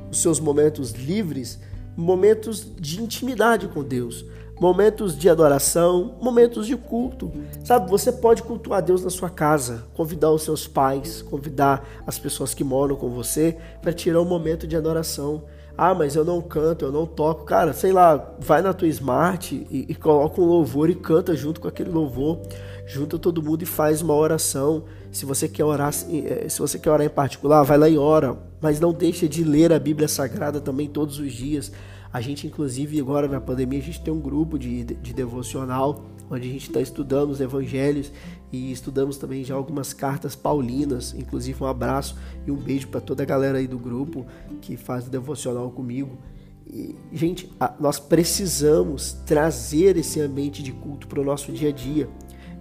os 0.10 0.22
seus 0.22 0.40
momentos 0.40 0.92
livres 0.92 1.60
momentos 1.98 2.66
de 2.80 3.02
intimidade 3.02 3.68
com 3.68 3.84
Deus, 3.84 4.26
momentos 4.60 5.18
de 5.18 5.30
adoração, 5.30 6.16
momentos 6.22 6.66
de 6.66 6.76
culto. 6.76 7.32
Sabe, 7.64 7.90
você 7.90 8.12
pode 8.12 8.44
cultuar 8.44 8.82
Deus 8.82 9.04
na 9.04 9.10
sua 9.10 9.30
casa, 9.30 9.84
convidar 9.94 10.32
os 10.32 10.44
seus 10.44 10.68
pais, 10.68 11.22
convidar 11.22 11.88
as 12.06 12.18
pessoas 12.18 12.54
que 12.54 12.64
moram 12.64 12.96
com 12.96 13.10
você 13.10 13.58
para 13.82 13.94
tirar 13.94 14.22
um 14.22 14.26
momento 14.26 14.68
de 14.68 14.76
adoração. 14.76 15.44
Ah, 15.78 15.94
mas 15.94 16.16
eu 16.16 16.24
não 16.24 16.42
canto, 16.42 16.86
eu 16.86 16.92
não 16.92 17.06
toco. 17.06 17.44
Cara, 17.44 17.74
sei 17.74 17.92
lá, 17.92 18.34
vai 18.40 18.62
na 18.62 18.74
tua 18.74 18.88
smart 18.88 19.54
e, 19.70 19.86
e 19.90 19.96
coloca 19.96 20.40
um 20.40 20.46
louvor 20.46 20.90
e 20.90 20.96
canta 20.96 21.36
junto 21.36 21.60
com 21.60 21.68
aquele 21.68 21.90
louvor. 21.90 22.40
Junta 22.88 23.20
todo 23.20 23.44
mundo 23.44 23.64
e 23.64 23.66
faz 23.66 24.02
uma 24.02 24.14
oração. 24.14 24.84
Se 25.12 25.26
você 25.26 25.50
quer 25.50 25.66
orar, 25.66 25.94
eh, 26.10 26.48
se 26.48 26.60
você 26.60 26.80
quer 26.80 26.92
orar 26.92 27.06
em 27.06 27.10
particular, 27.10 27.64
vai 27.64 27.78
lá 27.78 27.90
e 27.90 27.98
ora. 27.98 28.38
Mas 28.62 28.80
não 28.80 28.94
deixa 28.94 29.28
de 29.28 29.44
ler 29.44 29.74
a 29.74 29.80
Bíblia 29.80 30.08
Sagrada 30.08 30.62
também 30.62 30.88
todos 30.88 31.20
os 31.20 31.34
dias. 31.34 31.72
A 32.16 32.22
gente, 32.22 32.48
inclusive, 32.48 32.98
agora 32.98 33.28
na 33.28 33.42
pandemia, 33.42 33.78
a 33.78 33.82
gente 33.82 34.00
tem 34.00 34.14
um 34.14 34.22
grupo 34.22 34.58
de, 34.58 34.86
de 34.86 35.14
devocional 35.14 36.06
onde 36.32 36.48
a 36.48 36.50
gente 36.50 36.68
está 36.68 36.80
estudando 36.80 37.32
os 37.32 37.42
evangelhos 37.42 38.10
e 38.54 38.72
estudamos 38.72 39.18
também 39.18 39.44
já 39.44 39.54
algumas 39.54 39.92
cartas 39.92 40.34
paulinas. 40.34 41.14
Inclusive, 41.14 41.62
um 41.62 41.68
abraço 41.68 42.16
e 42.48 42.52
um 42.52 42.56
beijo 42.56 42.88
para 42.88 43.02
toda 43.02 43.24
a 43.24 43.26
galera 43.26 43.58
aí 43.58 43.68
do 43.68 43.78
grupo 43.78 44.26
que 44.62 44.78
faz 44.78 45.08
o 45.08 45.10
devocional 45.10 45.70
comigo. 45.72 46.18
E, 46.66 46.96
gente, 47.12 47.52
nós 47.78 48.00
precisamos 48.00 49.12
trazer 49.26 49.98
esse 49.98 50.22
ambiente 50.22 50.64
de 50.64 50.72
culto 50.72 51.10
para 51.10 51.20
o 51.20 51.26
nosso 51.26 51.52
dia 51.52 51.68
a 51.68 51.74
dia. 51.74 52.08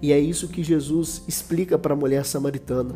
E 0.03 0.13
é 0.13 0.19
isso 0.19 0.49
que 0.49 0.65
Jesus 0.65 1.23
explica 1.29 1.79
para 1.79 1.95
a 1.95 1.97
mulher 1.97 2.25
samaritana. 2.25 2.93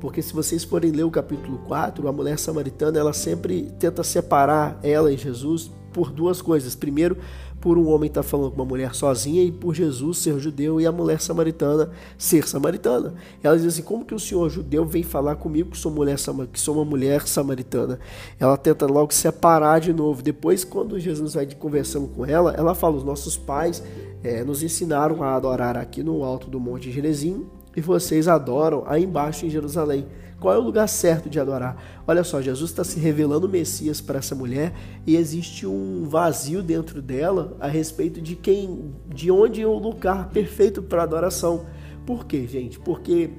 Porque 0.00 0.22
se 0.22 0.32
vocês 0.32 0.62
forem 0.62 0.92
ler 0.92 1.02
o 1.02 1.10
capítulo 1.10 1.58
4, 1.66 2.06
a 2.06 2.12
mulher 2.12 2.38
samaritana, 2.38 2.96
ela 2.96 3.12
sempre 3.12 3.72
tenta 3.76 4.04
separar 4.04 4.78
ela 4.84 5.12
e 5.12 5.16
Jesus 5.16 5.72
por 5.96 6.12
duas 6.12 6.42
coisas. 6.42 6.74
Primeiro, 6.74 7.16
por 7.58 7.78
um 7.78 7.88
homem 7.88 8.08
estar 8.08 8.22
tá 8.22 8.28
falando 8.28 8.50
com 8.50 8.56
uma 8.56 8.66
mulher 8.66 8.94
sozinha 8.94 9.42
e 9.42 9.50
por 9.50 9.74
Jesus 9.74 10.18
ser 10.18 10.38
judeu 10.38 10.78
e 10.78 10.84
a 10.84 10.92
mulher 10.92 11.22
samaritana 11.22 11.90
ser 12.18 12.46
samaritana. 12.46 13.14
Ela 13.42 13.56
diz 13.56 13.64
assim: 13.64 13.82
como 13.82 14.04
que 14.04 14.14
o 14.14 14.18
senhor 14.18 14.50
judeu 14.50 14.84
vem 14.84 15.02
falar 15.02 15.36
comigo 15.36 15.70
que 15.70 15.78
sou, 15.78 15.90
mulher, 15.90 16.18
que 16.52 16.60
sou 16.60 16.74
uma 16.74 16.84
mulher 16.84 17.26
samaritana? 17.26 17.98
Ela 18.38 18.58
tenta 18.58 18.84
logo 18.84 19.14
separar 19.14 19.80
de 19.80 19.94
novo. 19.94 20.22
Depois, 20.22 20.64
quando 20.64 21.00
Jesus 21.00 21.32
vai 21.32 21.46
conversando 21.46 22.08
com 22.08 22.26
ela, 22.26 22.52
ela 22.52 22.74
fala: 22.74 22.96
os 22.96 23.02
nossos 23.02 23.38
pais 23.38 23.82
é, 24.22 24.44
nos 24.44 24.62
ensinaram 24.62 25.22
a 25.22 25.34
adorar 25.34 25.78
aqui 25.78 26.02
no 26.02 26.22
alto 26.22 26.50
do 26.50 26.60
Monte 26.60 26.92
Gerezim 26.92 27.46
e 27.74 27.80
vocês 27.80 28.28
adoram 28.28 28.84
aí 28.86 29.04
embaixo 29.04 29.46
em 29.46 29.50
Jerusalém. 29.50 30.06
Qual 30.38 30.54
é 30.54 30.58
o 30.58 30.62
lugar 30.62 30.86
certo 30.86 31.30
de 31.30 31.40
adorar? 31.40 32.02
Olha 32.06 32.22
só, 32.22 32.42
Jesus 32.42 32.70
está 32.70 32.84
se 32.84 33.00
revelando 33.00 33.48
Messias 33.48 34.00
para 34.00 34.18
essa 34.18 34.34
mulher 34.34 34.74
e 35.06 35.16
existe 35.16 35.66
um 35.66 36.04
vazio 36.06 36.62
dentro 36.62 37.00
dela 37.00 37.56
a 37.58 37.66
respeito 37.66 38.20
de 38.20 38.36
quem, 38.36 38.94
de 39.08 39.30
onde 39.30 39.62
é 39.62 39.66
o 39.66 39.78
lugar 39.78 40.28
perfeito 40.28 40.82
para 40.82 41.02
adoração. 41.02 41.64
Por 42.04 42.26
quê, 42.26 42.46
gente? 42.46 42.78
Porque 42.78 43.30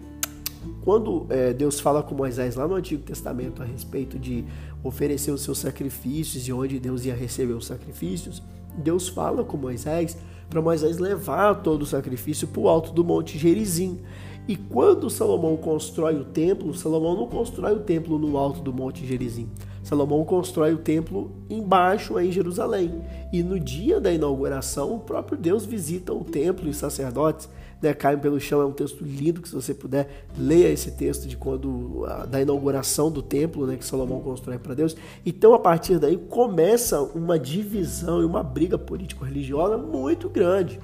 quando 0.81 1.27
é, 1.29 1.53
Deus 1.53 1.79
fala 1.79 2.01
com 2.01 2.15
Moisés 2.15 2.55
lá 2.55 2.67
no 2.67 2.75
Antigo 2.75 3.03
Testamento 3.03 3.61
a 3.61 3.65
respeito 3.65 4.17
de 4.17 4.43
oferecer 4.83 5.31
os 5.31 5.41
seus 5.41 5.59
sacrifícios 5.59 6.47
e 6.47 6.53
onde 6.53 6.79
Deus 6.79 7.05
ia 7.05 7.15
receber 7.15 7.53
os 7.53 7.67
sacrifícios, 7.67 8.41
Deus 8.77 9.07
fala 9.07 9.43
com 9.43 9.55
Moisés 9.55 10.17
para 10.49 10.61
Moisés 10.61 10.97
levar 10.97 11.55
todo 11.55 11.81
o 11.81 11.85
sacrifício 11.85 12.47
para 12.47 12.61
o 12.61 12.69
alto 12.69 12.91
do 12.91 13.03
Monte 13.03 13.37
Gerizim. 13.37 13.99
E 14.47 14.55
quando 14.55 15.09
Salomão 15.09 15.57
constrói 15.57 16.15
o 16.15 16.23
templo, 16.23 16.73
Salomão 16.73 17.15
não 17.15 17.27
constrói 17.27 17.73
o 17.73 17.81
templo 17.81 18.17
no 18.17 18.37
alto 18.37 18.61
do 18.61 18.71
Monte 18.71 19.05
Gerizim. 19.05 19.49
Salomão 19.83 20.23
constrói 20.23 20.73
o 20.73 20.77
templo 20.77 21.31
embaixo 21.49 22.17
em 22.19 22.31
Jerusalém. 22.31 23.01
E 23.31 23.43
no 23.43 23.59
dia 23.59 23.99
da 23.99 24.11
inauguração, 24.11 24.95
o 24.95 24.99
próprio 24.99 25.37
Deus 25.37 25.65
visita 25.65 26.13
o 26.13 26.23
templo 26.23 26.67
e 26.67 26.69
os 26.69 26.77
sacerdotes 26.77 27.49
né, 27.81 27.93
caem 27.93 28.19
pelo 28.19 28.39
chão. 28.39 28.61
É 28.61 28.65
um 28.65 28.71
texto 28.71 29.03
lindo 29.03 29.41
que 29.41 29.49
se 29.49 29.55
você 29.55 29.73
puder 29.73 30.25
leia 30.37 30.69
esse 30.69 30.91
texto 30.91 31.27
de 31.27 31.35
quando 31.35 32.05
da 32.29 32.41
inauguração 32.41 33.11
do 33.11 33.21
templo, 33.21 33.67
né, 33.67 33.75
que 33.75 33.85
Salomão 33.85 34.21
constrói 34.21 34.57
para 34.57 34.73
Deus. 34.73 34.95
Então 35.25 35.53
a 35.53 35.59
partir 35.59 35.99
daí 35.99 36.17
começa 36.17 37.01
uma 37.01 37.37
divisão 37.37 38.21
e 38.21 38.25
uma 38.25 38.43
briga 38.43 38.77
político-religiosa 38.77 39.77
muito 39.77 40.29
grande 40.29 40.79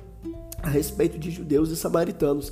a 0.61 0.69
respeito 0.69 1.17
de 1.17 1.29
judeus 1.29 1.69
e 1.69 1.75
samaritanos. 1.75 2.51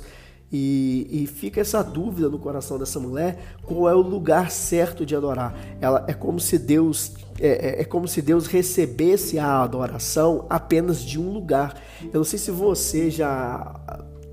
E, 0.52 1.08
e, 1.10 1.26
fica 1.26 1.62
essa 1.62 1.82
dúvida 1.82 2.28
no 2.28 2.38
coração 2.38 2.78
dessa 2.78 3.00
mulher 3.00 3.38
qual 3.62 3.88
é 3.88 3.94
o 3.94 4.02
lugar 4.02 4.50
certo 4.50 5.06
de 5.06 5.16
adorar. 5.16 5.56
Ela 5.80 6.04
é 6.06 6.12
como 6.12 6.38
se 6.38 6.58
Deus 6.58 7.14
é, 7.40 7.48
é, 7.48 7.80
é, 7.80 7.84
como 7.84 8.06
se 8.06 8.20
Deus 8.20 8.46
recebesse 8.46 9.38
a 9.38 9.62
adoração 9.62 10.44
apenas 10.50 11.02
de 11.02 11.18
um 11.18 11.32
lugar. 11.32 11.80
Eu 12.02 12.18
não 12.18 12.24
sei 12.24 12.38
se 12.38 12.50
você 12.50 13.10
já 13.10 13.80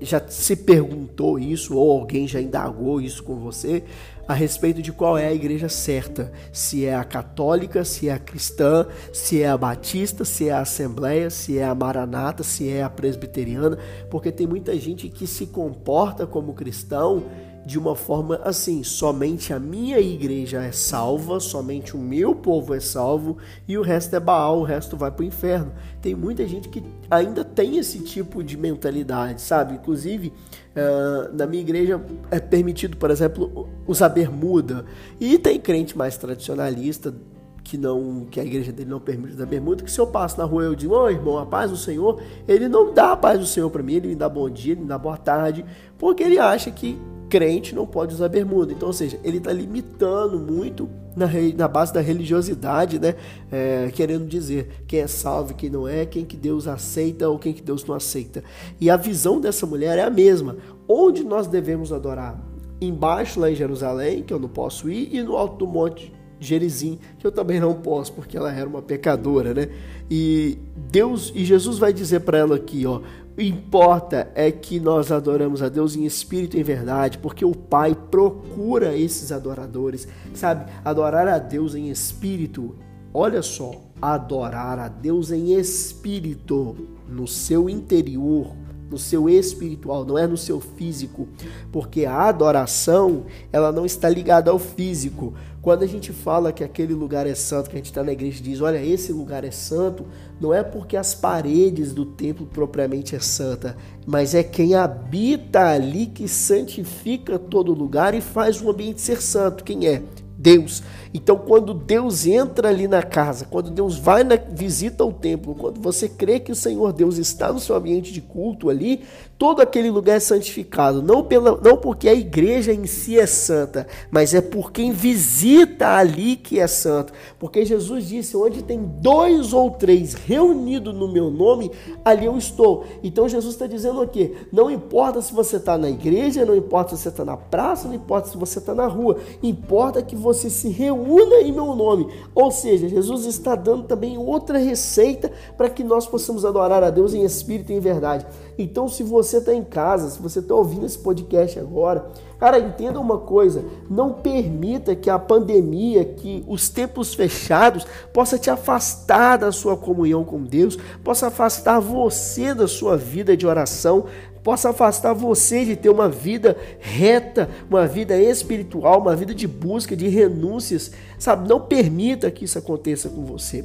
já 0.02 0.22
se 0.28 0.56
perguntou 0.56 1.38
isso 1.38 1.76
ou 1.76 1.90
alguém 2.00 2.26
já 2.26 2.40
indagou 2.40 3.00
isso 3.00 3.22
com 3.22 3.36
você 3.36 3.84
a 4.30 4.32
respeito 4.32 4.80
de 4.80 4.92
qual 4.92 5.18
é 5.18 5.26
a 5.26 5.34
igreja 5.34 5.68
certa, 5.68 6.30
se 6.52 6.86
é 6.86 6.94
a 6.94 7.02
católica, 7.02 7.84
se 7.84 8.08
é 8.08 8.12
a 8.12 8.18
cristã, 8.18 8.86
se 9.12 9.42
é 9.42 9.48
a 9.48 9.58
batista, 9.58 10.24
se 10.24 10.48
é 10.48 10.52
a 10.52 10.60
assembleia, 10.60 11.28
se 11.30 11.58
é 11.58 11.64
a 11.64 11.74
maranata, 11.74 12.44
se 12.44 12.70
é 12.70 12.80
a 12.80 12.88
presbiteriana, 12.88 13.76
porque 14.08 14.30
tem 14.30 14.46
muita 14.46 14.78
gente 14.78 15.08
que 15.08 15.26
se 15.26 15.46
comporta 15.46 16.28
como 16.28 16.54
cristão 16.54 17.24
de 17.64 17.78
uma 17.78 17.94
forma 17.94 18.40
assim: 18.44 18.82
somente 18.82 19.52
a 19.52 19.58
minha 19.58 19.98
igreja 19.98 20.62
é 20.62 20.72
salva, 20.72 21.40
somente 21.40 21.96
o 21.96 21.98
meu 21.98 22.34
povo 22.34 22.74
é 22.74 22.80
salvo 22.80 23.36
e 23.68 23.76
o 23.76 23.82
resto 23.82 24.14
é 24.16 24.20
Baal, 24.20 24.60
o 24.60 24.64
resto 24.64 24.96
vai 24.96 25.10
para 25.10 25.22
o 25.22 25.26
inferno. 25.26 25.72
Tem 26.00 26.14
muita 26.14 26.46
gente 26.46 26.68
que 26.68 26.82
ainda 27.10 27.44
tem 27.44 27.78
esse 27.78 28.00
tipo 28.00 28.42
de 28.42 28.56
mentalidade, 28.56 29.40
sabe? 29.42 29.74
Inclusive, 29.74 30.32
uh, 30.74 31.34
na 31.34 31.46
minha 31.46 31.62
igreja 31.62 32.00
é 32.30 32.40
permitido, 32.40 32.96
por 32.96 33.10
exemplo, 33.10 33.68
usar 33.86 34.08
bermuda. 34.08 34.84
E 35.20 35.38
tem 35.38 35.60
crente 35.60 35.96
mais 35.96 36.16
tradicionalista 36.16 37.14
que 37.62 37.76
não 37.76 38.26
que 38.28 38.40
a 38.40 38.44
igreja 38.44 38.72
dele 38.72 38.90
não 38.90 38.98
permite 38.98 39.34
usar 39.34 39.46
bermuda, 39.46 39.84
que 39.84 39.90
se 39.92 40.00
eu 40.00 40.06
passo 40.06 40.38
na 40.38 40.44
rua 40.44 40.64
eu 40.64 40.74
digo, 40.74 40.94
ô 40.94 41.04
oh, 41.04 41.10
irmão, 41.10 41.38
a 41.38 41.46
paz 41.46 41.70
do 41.70 41.76
Senhor, 41.76 42.20
ele 42.48 42.68
não 42.68 42.92
dá 42.92 43.12
a 43.12 43.16
paz 43.16 43.38
do 43.38 43.46
Senhor 43.46 43.70
para 43.70 43.82
mim, 43.82 43.94
ele 43.94 44.08
me 44.08 44.16
dá 44.16 44.28
bom 44.28 44.50
dia, 44.50 44.72
ele 44.72 44.80
me 44.80 44.88
dá 44.88 44.98
boa 44.98 45.16
tarde, 45.16 45.64
porque 45.96 46.22
ele 46.22 46.38
acha 46.38 46.70
que 46.70 47.00
crente 47.30 47.74
não 47.74 47.86
pode 47.86 48.12
usar 48.12 48.28
bermuda. 48.28 48.72
Então, 48.72 48.88
ou 48.88 48.92
seja, 48.92 49.18
ele 49.22 49.38
está 49.38 49.52
limitando 49.52 50.38
muito 50.38 50.90
na, 51.16 51.26
na, 51.56 51.68
base 51.68 51.94
da 51.94 52.00
religiosidade, 52.00 52.98
né? 52.98 53.14
É, 53.50 53.90
querendo 53.94 54.26
dizer 54.26 54.84
quem 54.86 55.00
é 55.00 55.06
salvo, 55.06 55.54
quem 55.54 55.70
não 55.70 55.86
é, 55.86 56.04
quem 56.04 56.24
que 56.24 56.36
Deus 56.36 56.66
aceita 56.66 57.28
ou 57.28 57.38
quem 57.38 57.52
que 57.52 57.62
Deus 57.62 57.84
não 57.84 57.94
aceita. 57.94 58.42
E 58.80 58.90
a 58.90 58.96
visão 58.96 59.40
dessa 59.40 59.64
mulher 59.64 59.98
é 59.98 60.02
a 60.02 60.10
mesma. 60.10 60.56
Onde 60.88 61.22
nós 61.22 61.46
devemos 61.46 61.92
adorar? 61.92 62.38
Embaixo 62.80 63.38
lá 63.38 63.50
em 63.50 63.54
Jerusalém, 63.54 64.22
que 64.22 64.32
eu 64.32 64.38
não 64.38 64.48
posso 64.48 64.90
ir, 64.90 65.14
e 65.14 65.22
no 65.22 65.36
alto 65.36 65.56
do 65.58 65.66
monte 65.66 66.12
Gerizim, 66.40 66.98
que 67.18 67.26
eu 67.26 67.30
também 67.30 67.60
não 67.60 67.74
posso, 67.74 68.12
porque 68.12 68.36
ela 68.36 68.52
era 68.52 68.68
uma 68.68 68.82
pecadora, 68.82 69.52
né? 69.52 69.68
E 70.10 70.58
Deus 70.90 71.30
e 71.34 71.44
Jesus 71.44 71.78
vai 71.78 71.92
dizer 71.92 72.20
para 72.20 72.38
ela 72.38 72.56
aqui, 72.56 72.86
ó, 72.86 73.00
o 73.36 73.40
importa 73.40 74.30
é 74.34 74.50
que 74.50 74.80
nós 74.80 75.12
adoramos 75.12 75.62
a 75.62 75.68
Deus 75.68 75.94
em 75.94 76.04
espírito 76.04 76.56
e 76.56 76.60
em 76.60 76.64
verdade, 76.64 77.18
porque 77.18 77.44
o 77.44 77.54
Pai 77.54 77.96
procura 78.10 78.96
esses 78.96 79.30
adoradores, 79.30 80.08
sabe? 80.34 80.70
Adorar 80.84 81.28
a 81.28 81.38
Deus 81.38 81.74
em 81.74 81.90
espírito. 81.90 82.74
Olha 83.12 83.42
só, 83.42 83.72
adorar 84.00 84.78
a 84.78 84.88
Deus 84.88 85.30
em 85.30 85.54
espírito, 85.58 86.76
no 87.08 87.26
seu 87.26 87.68
interior, 87.68 88.54
no 88.90 88.98
seu 88.98 89.28
espiritual, 89.28 90.04
não 90.04 90.18
é 90.18 90.26
no 90.26 90.36
seu 90.36 90.60
físico, 90.60 91.28
porque 91.70 92.04
a 92.04 92.22
adoração, 92.22 93.24
ela 93.52 93.70
não 93.70 93.86
está 93.86 94.08
ligada 94.08 94.50
ao 94.50 94.58
físico. 94.58 95.32
Quando 95.62 95.82
a 95.82 95.86
gente 95.86 96.12
fala 96.12 96.52
que 96.52 96.64
aquele 96.64 96.94
lugar 96.94 97.26
é 97.26 97.34
santo, 97.34 97.68
que 97.68 97.76
a 97.76 97.78
gente 97.78 97.90
está 97.90 98.02
na 98.02 98.12
igreja 98.12 98.40
e 98.40 98.42
diz, 98.42 98.60
olha, 98.60 98.82
esse 98.82 99.12
lugar 99.12 99.44
é 99.44 99.50
santo, 99.50 100.06
não 100.40 100.54
é 100.54 100.62
porque 100.62 100.96
as 100.96 101.14
paredes 101.14 101.92
do 101.92 102.04
templo 102.04 102.46
propriamente 102.46 103.14
é 103.14 103.20
santa, 103.20 103.76
mas 104.06 104.34
é 104.34 104.42
quem 104.42 104.74
habita 104.74 105.68
ali 105.68 106.06
que 106.06 106.26
santifica 106.26 107.38
todo 107.38 107.74
lugar 107.74 108.14
e 108.14 108.22
faz 108.22 108.60
o 108.60 108.70
ambiente 108.70 109.02
ser 109.02 109.20
santo. 109.20 109.62
Quem 109.62 109.86
é? 109.86 110.02
Deus. 110.40 110.82
Então, 111.12 111.36
quando 111.36 111.74
Deus 111.74 112.26
entra 112.26 112.68
ali 112.68 112.88
na 112.88 113.02
casa, 113.02 113.44
quando 113.44 113.70
Deus 113.70 113.98
vai 113.98 114.24
na 114.24 114.36
visita 114.36 115.04
ao 115.04 115.12
templo, 115.12 115.54
quando 115.54 115.80
você 115.80 116.08
crê 116.08 116.40
que 116.40 116.50
o 116.50 116.56
Senhor 116.56 116.92
Deus 116.92 117.18
está 117.18 117.52
no 117.52 117.60
seu 117.60 117.76
ambiente 117.76 118.10
de 118.10 118.22
culto 118.22 118.70
ali, 118.70 119.02
todo 119.40 119.62
aquele 119.62 119.90
lugar 119.90 120.18
é 120.18 120.20
santificado, 120.20 121.00
não 121.02 121.24
pela 121.24 121.58
não 121.62 121.74
porque 121.74 122.10
a 122.10 122.12
igreja 122.12 122.74
em 122.74 122.84
si 122.84 123.18
é 123.18 123.24
santa, 123.24 123.86
mas 124.10 124.34
é 124.34 124.42
por 124.42 124.70
quem 124.70 124.92
visita 124.92 125.96
ali 125.96 126.36
que 126.36 126.60
é 126.60 126.66
santo. 126.66 127.14
Porque 127.38 127.64
Jesus 127.64 128.06
disse: 128.06 128.36
"Onde 128.36 128.62
tem 128.62 128.78
dois 129.00 129.54
ou 129.54 129.70
três 129.70 130.12
reunidos 130.12 130.94
no 130.94 131.10
meu 131.10 131.30
nome, 131.30 131.70
ali 132.04 132.26
eu 132.26 132.36
estou". 132.36 132.84
Então 133.02 133.26
Jesus 133.30 133.54
está 133.54 133.66
dizendo 133.66 134.02
o 134.02 134.06
quê? 134.06 134.34
Não 134.52 134.70
importa 134.70 135.22
se 135.22 135.32
você 135.32 135.56
está 135.56 135.78
na 135.78 135.88
igreja, 135.88 136.44
não 136.44 136.54
importa 136.54 136.94
se 136.94 137.04
você 137.04 137.08
está 137.08 137.24
na 137.24 137.38
praça, 137.38 137.88
não 137.88 137.94
importa 137.94 138.28
se 138.28 138.36
você 138.36 138.58
está 138.58 138.74
na 138.74 138.88
rua, 138.88 139.16
importa 139.42 140.02
que 140.02 140.14
você 140.14 140.50
se 140.50 140.68
reúna 140.68 141.36
em 141.36 141.50
meu 141.50 141.74
nome. 141.74 142.06
Ou 142.34 142.50
seja, 142.50 142.90
Jesus 142.90 143.24
está 143.24 143.54
dando 143.54 143.84
também 143.84 144.18
outra 144.18 144.58
receita 144.58 145.32
para 145.56 145.70
que 145.70 145.82
nós 145.82 146.06
possamos 146.06 146.44
adorar 146.44 146.84
a 146.84 146.90
Deus 146.90 147.14
em 147.14 147.24
espírito 147.24 147.72
e 147.72 147.76
em 147.76 147.80
verdade. 147.80 148.26
Então, 148.62 148.88
se 148.88 149.02
você 149.02 149.38
está 149.38 149.54
em 149.54 149.64
casa, 149.64 150.10
se 150.10 150.20
você 150.20 150.40
está 150.40 150.54
ouvindo 150.54 150.84
esse 150.84 150.98
podcast 150.98 151.58
agora, 151.58 152.10
cara, 152.38 152.58
entenda 152.58 153.00
uma 153.00 153.16
coisa: 153.16 153.64
não 153.88 154.12
permita 154.12 154.94
que 154.94 155.08
a 155.08 155.18
pandemia, 155.18 156.04
que 156.04 156.44
os 156.46 156.68
tempos 156.68 157.14
fechados, 157.14 157.86
possa 158.12 158.38
te 158.38 158.50
afastar 158.50 159.38
da 159.38 159.50
sua 159.50 159.78
comunhão 159.78 160.24
com 160.24 160.42
Deus, 160.42 160.76
possa 161.02 161.28
afastar 161.28 161.80
você 161.80 162.52
da 162.52 162.68
sua 162.68 162.98
vida 162.98 163.34
de 163.34 163.46
oração, 163.46 164.04
possa 164.42 164.68
afastar 164.68 165.14
você 165.14 165.64
de 165.64 165.74
ter 165.74 165.88
uma 165.88 166.08
vida 166.08 166.54
reta, 166.78 167.48
uma 167.68 167.86
vida 167.86 168.18
espiritual, 168.18 169.00
uma 169.00 169.16
vida 169.16 169.34
de 169.34 169.48
busca, 169.48 169.96
de 169.96 170.06
renúncias, 170.08 170.92
sabe? 171.18 171.48
Não 171.48 171.60
permita 171.60 172.30
que 172.30 172.44
isso 172.44 172.58
aconteça 172.58 173.08
com 173.08 173.24
você. 173.24 173.64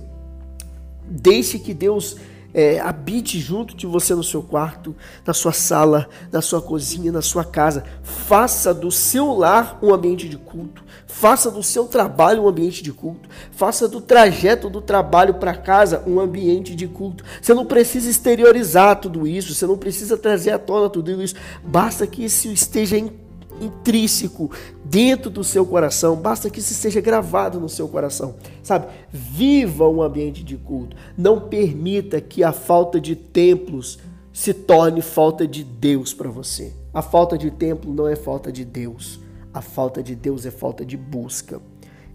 Deixe 1.05 1.59
que 1.59 1.73
Deus 1.73 2.17
é, 2.55 2.79
habite 2.79 3.37
junto 3.37 3.75
de 3.75 3.85
você 3.85 4.15
no 4.15 4.23
seu 4.23 4.41
quarto, 4.41 4.95
na 5.25 5.33
sua 5.33 5.51
sala, 5.51 6.07
na 6.31 6.41
sua 6.41 6.61
cozinha, 6.61 7.11
na 7.11 7.21
sua 7.21 7.43
casa. 7.43 7.83
Faça 8.01 8.73
do 8.73 8.89
seu 8.89 9.33
lar 9.33 9.77
um 9.81 9.93
ambiente 9.93 10.29
de 10.29 10.37
culto. 10.37 10.81
Faça 11.05 11.51
do 11.51 11.61
seu 11.61 11.83
trabalho 11.85 12.43
um 12.43 12.47
ambiente 12.47 12.81
de 12.81 12.93
culto. 12.93 13.27
Faça 13.51 13.89
do 13.89 13.99
trajeto 13.99 14.69
do 14.69 14.81
trabalho 14.81 15.33
para 15.33 15.53
casa 15.53 16.01
um 16.07 16.17
ambiente 16.17 16.73
de 16.73 16.87
culto. 16.87 17.25
Você 17.41 17.53
não 17.53 17.65
precisa 17.65 18.09
exteriorizar 18.09 19.01
tudo 19.01 19.27
isso. 19.27 19.53
Você 19.53 19.67
não 19.67 19.77
precisa 19.77 20.17
trazer 20.17 20.51
à 20.51 20.57
tona 20.57 20.89
tudo 20.89 21.21
isso. 21.21 21.35
Basta 21.61 22.07
que 22.07 22.23
isso 22.23 22.47
esteja 22.47 22.97
em 22.97 23.24
intrínseco 23.61 24.51
dentro 24.83 25.29
do 25.29 25.43
seu 25.43 25.65
coração, 25.65 26.15
basta 26.15 26.49
que 26.49 26.59
isso 26.59 26.73
seja 26.73 27.01
gravado 27.01 27.59
no 27.59 27.69
seu 27.69 27.87
coração, 27.87 28.35
sabe? 28.63 28.87
Viva 29.11 29.87
um 29.87 30.01
ambiente 30.01 30.43
de 30.43 30.57
culto. 30.57 30.95
Não 31.17 31.41
permita 31.41 32.19
que 32.21 32.43
a 32.43 32.51
falta 32.51 32.99
de 32.99 33.15
templos 33.15 33.99
se 34.33 34.53
torne 34.53 35.01
falta 35.01 35.47
de 35.47 35.63
Deus 35.63 36.13
para 36.13 36.29
você. 36.29 36.73
A 36.93 37.01
falta 37.01 37.37
de 37.37 37.49
templo 37.51 37.93
não 37.93 38.07
é 38.07 38.15
falta 38.15 38.51
de 38.51 38.65
Deus. 38.65 39.19
A 39.53 39.61
falta 39.61 40.03
de 40.03 40.15
Deus 40.15 40.45
é 40.45 40.51
falta 40.51 40.85
de 40.85 40.97
busca. 40.97 41.61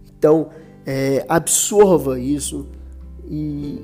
Então, 0.07 0.51
é, 0.85 1.25
absorva 1.29 2.21
isso 2.21 2.67
e 3.27 3.79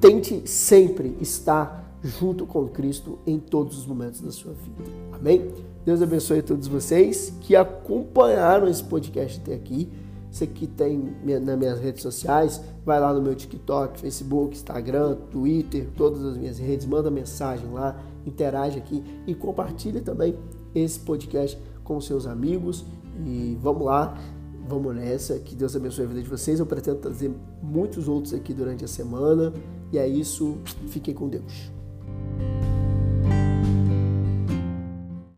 tente 0.00 0.42
sempre 0.48 1.16
estar 1.20 1.98
junto 2.02 2.46
com 2.46 2.66
Cristo 2.68 3.18
em 3.26 3.38
todos 3.38 3.78
os 3.78 3.86
momentos 3.86 4.20
da 4.20 4.30
sua 4.30 4.52
vida. 4.52 4.90
Amém? 5.12 5.50
Deus 5.84 6.02
abençoe 6.02 6.42
todos 6.42 6.66
vocês 6.66 7.32
que 7.40 7.56
acompanharam 7.56 8.68
esse 8.68 8.84
podcast 8.84 9.40
até 9.40 9.54
aqui. 9.54 9.88
Você 10.30 10.46
que 10.46 10.66
tem 10.66 11.12
nas 11.24 11.58
minhas 11.58 11.80
redes 11.80 12.02
sociais, 12.02 12.60
vai 12.84 13.00
lá 13.00 13.12
no 13.12 13.20
meu 13.20 13.34
TikTok, 13.34 13.98
Facebook, 13.98 14.54
Instagram, 14.54 15.16
Twitter, 15.30 15.88
todas 15.96 16.22
as 16.24 16.36
minhas 16.36 16.58
redes, 16.58 16.86
manda 16.86 17.10
mensagem 17.10 17.68
lá, 17.72 18.00
interage 18.24 18.78
aqui 18.78 19.02
e 19.26 19.34
compartilhe 19.34 20.00
também 20.00 20.36
esse 20.72 21.00
podcast 21.00 21.58
com 21.82 22.00
seus 22.00 22.26
amigos. 22.26 22.84
E 23.26 23.58
vamos 23.60 23.84
lá, 23.84 24.16
vamos 24.68 24.94
nessa. 24.94 25.38
Que 25.40 25.56
Deus 25.56 25.74
abençoe 25.74 26.04
a 26.04 26.08
vida 26.08 26.22
de 26.22 26.28
vocês. 26.28 26.60
Eu 26.60 26.66
pretendo 26.66 26.98
trazer 26.98 27.32
muitos 27.60 28.06
outros 28.06 28.32
aqui 28.32 28.54
durante 28.54 28.84
a 28.84 28.88
semana. 28.88 29.52
E 29.92 29.98
é 29.98 30.06
isso. 30.06 30.58
Fiquem 30.86 31.12
com 31.12 31.28
Deus. 31.28 31.79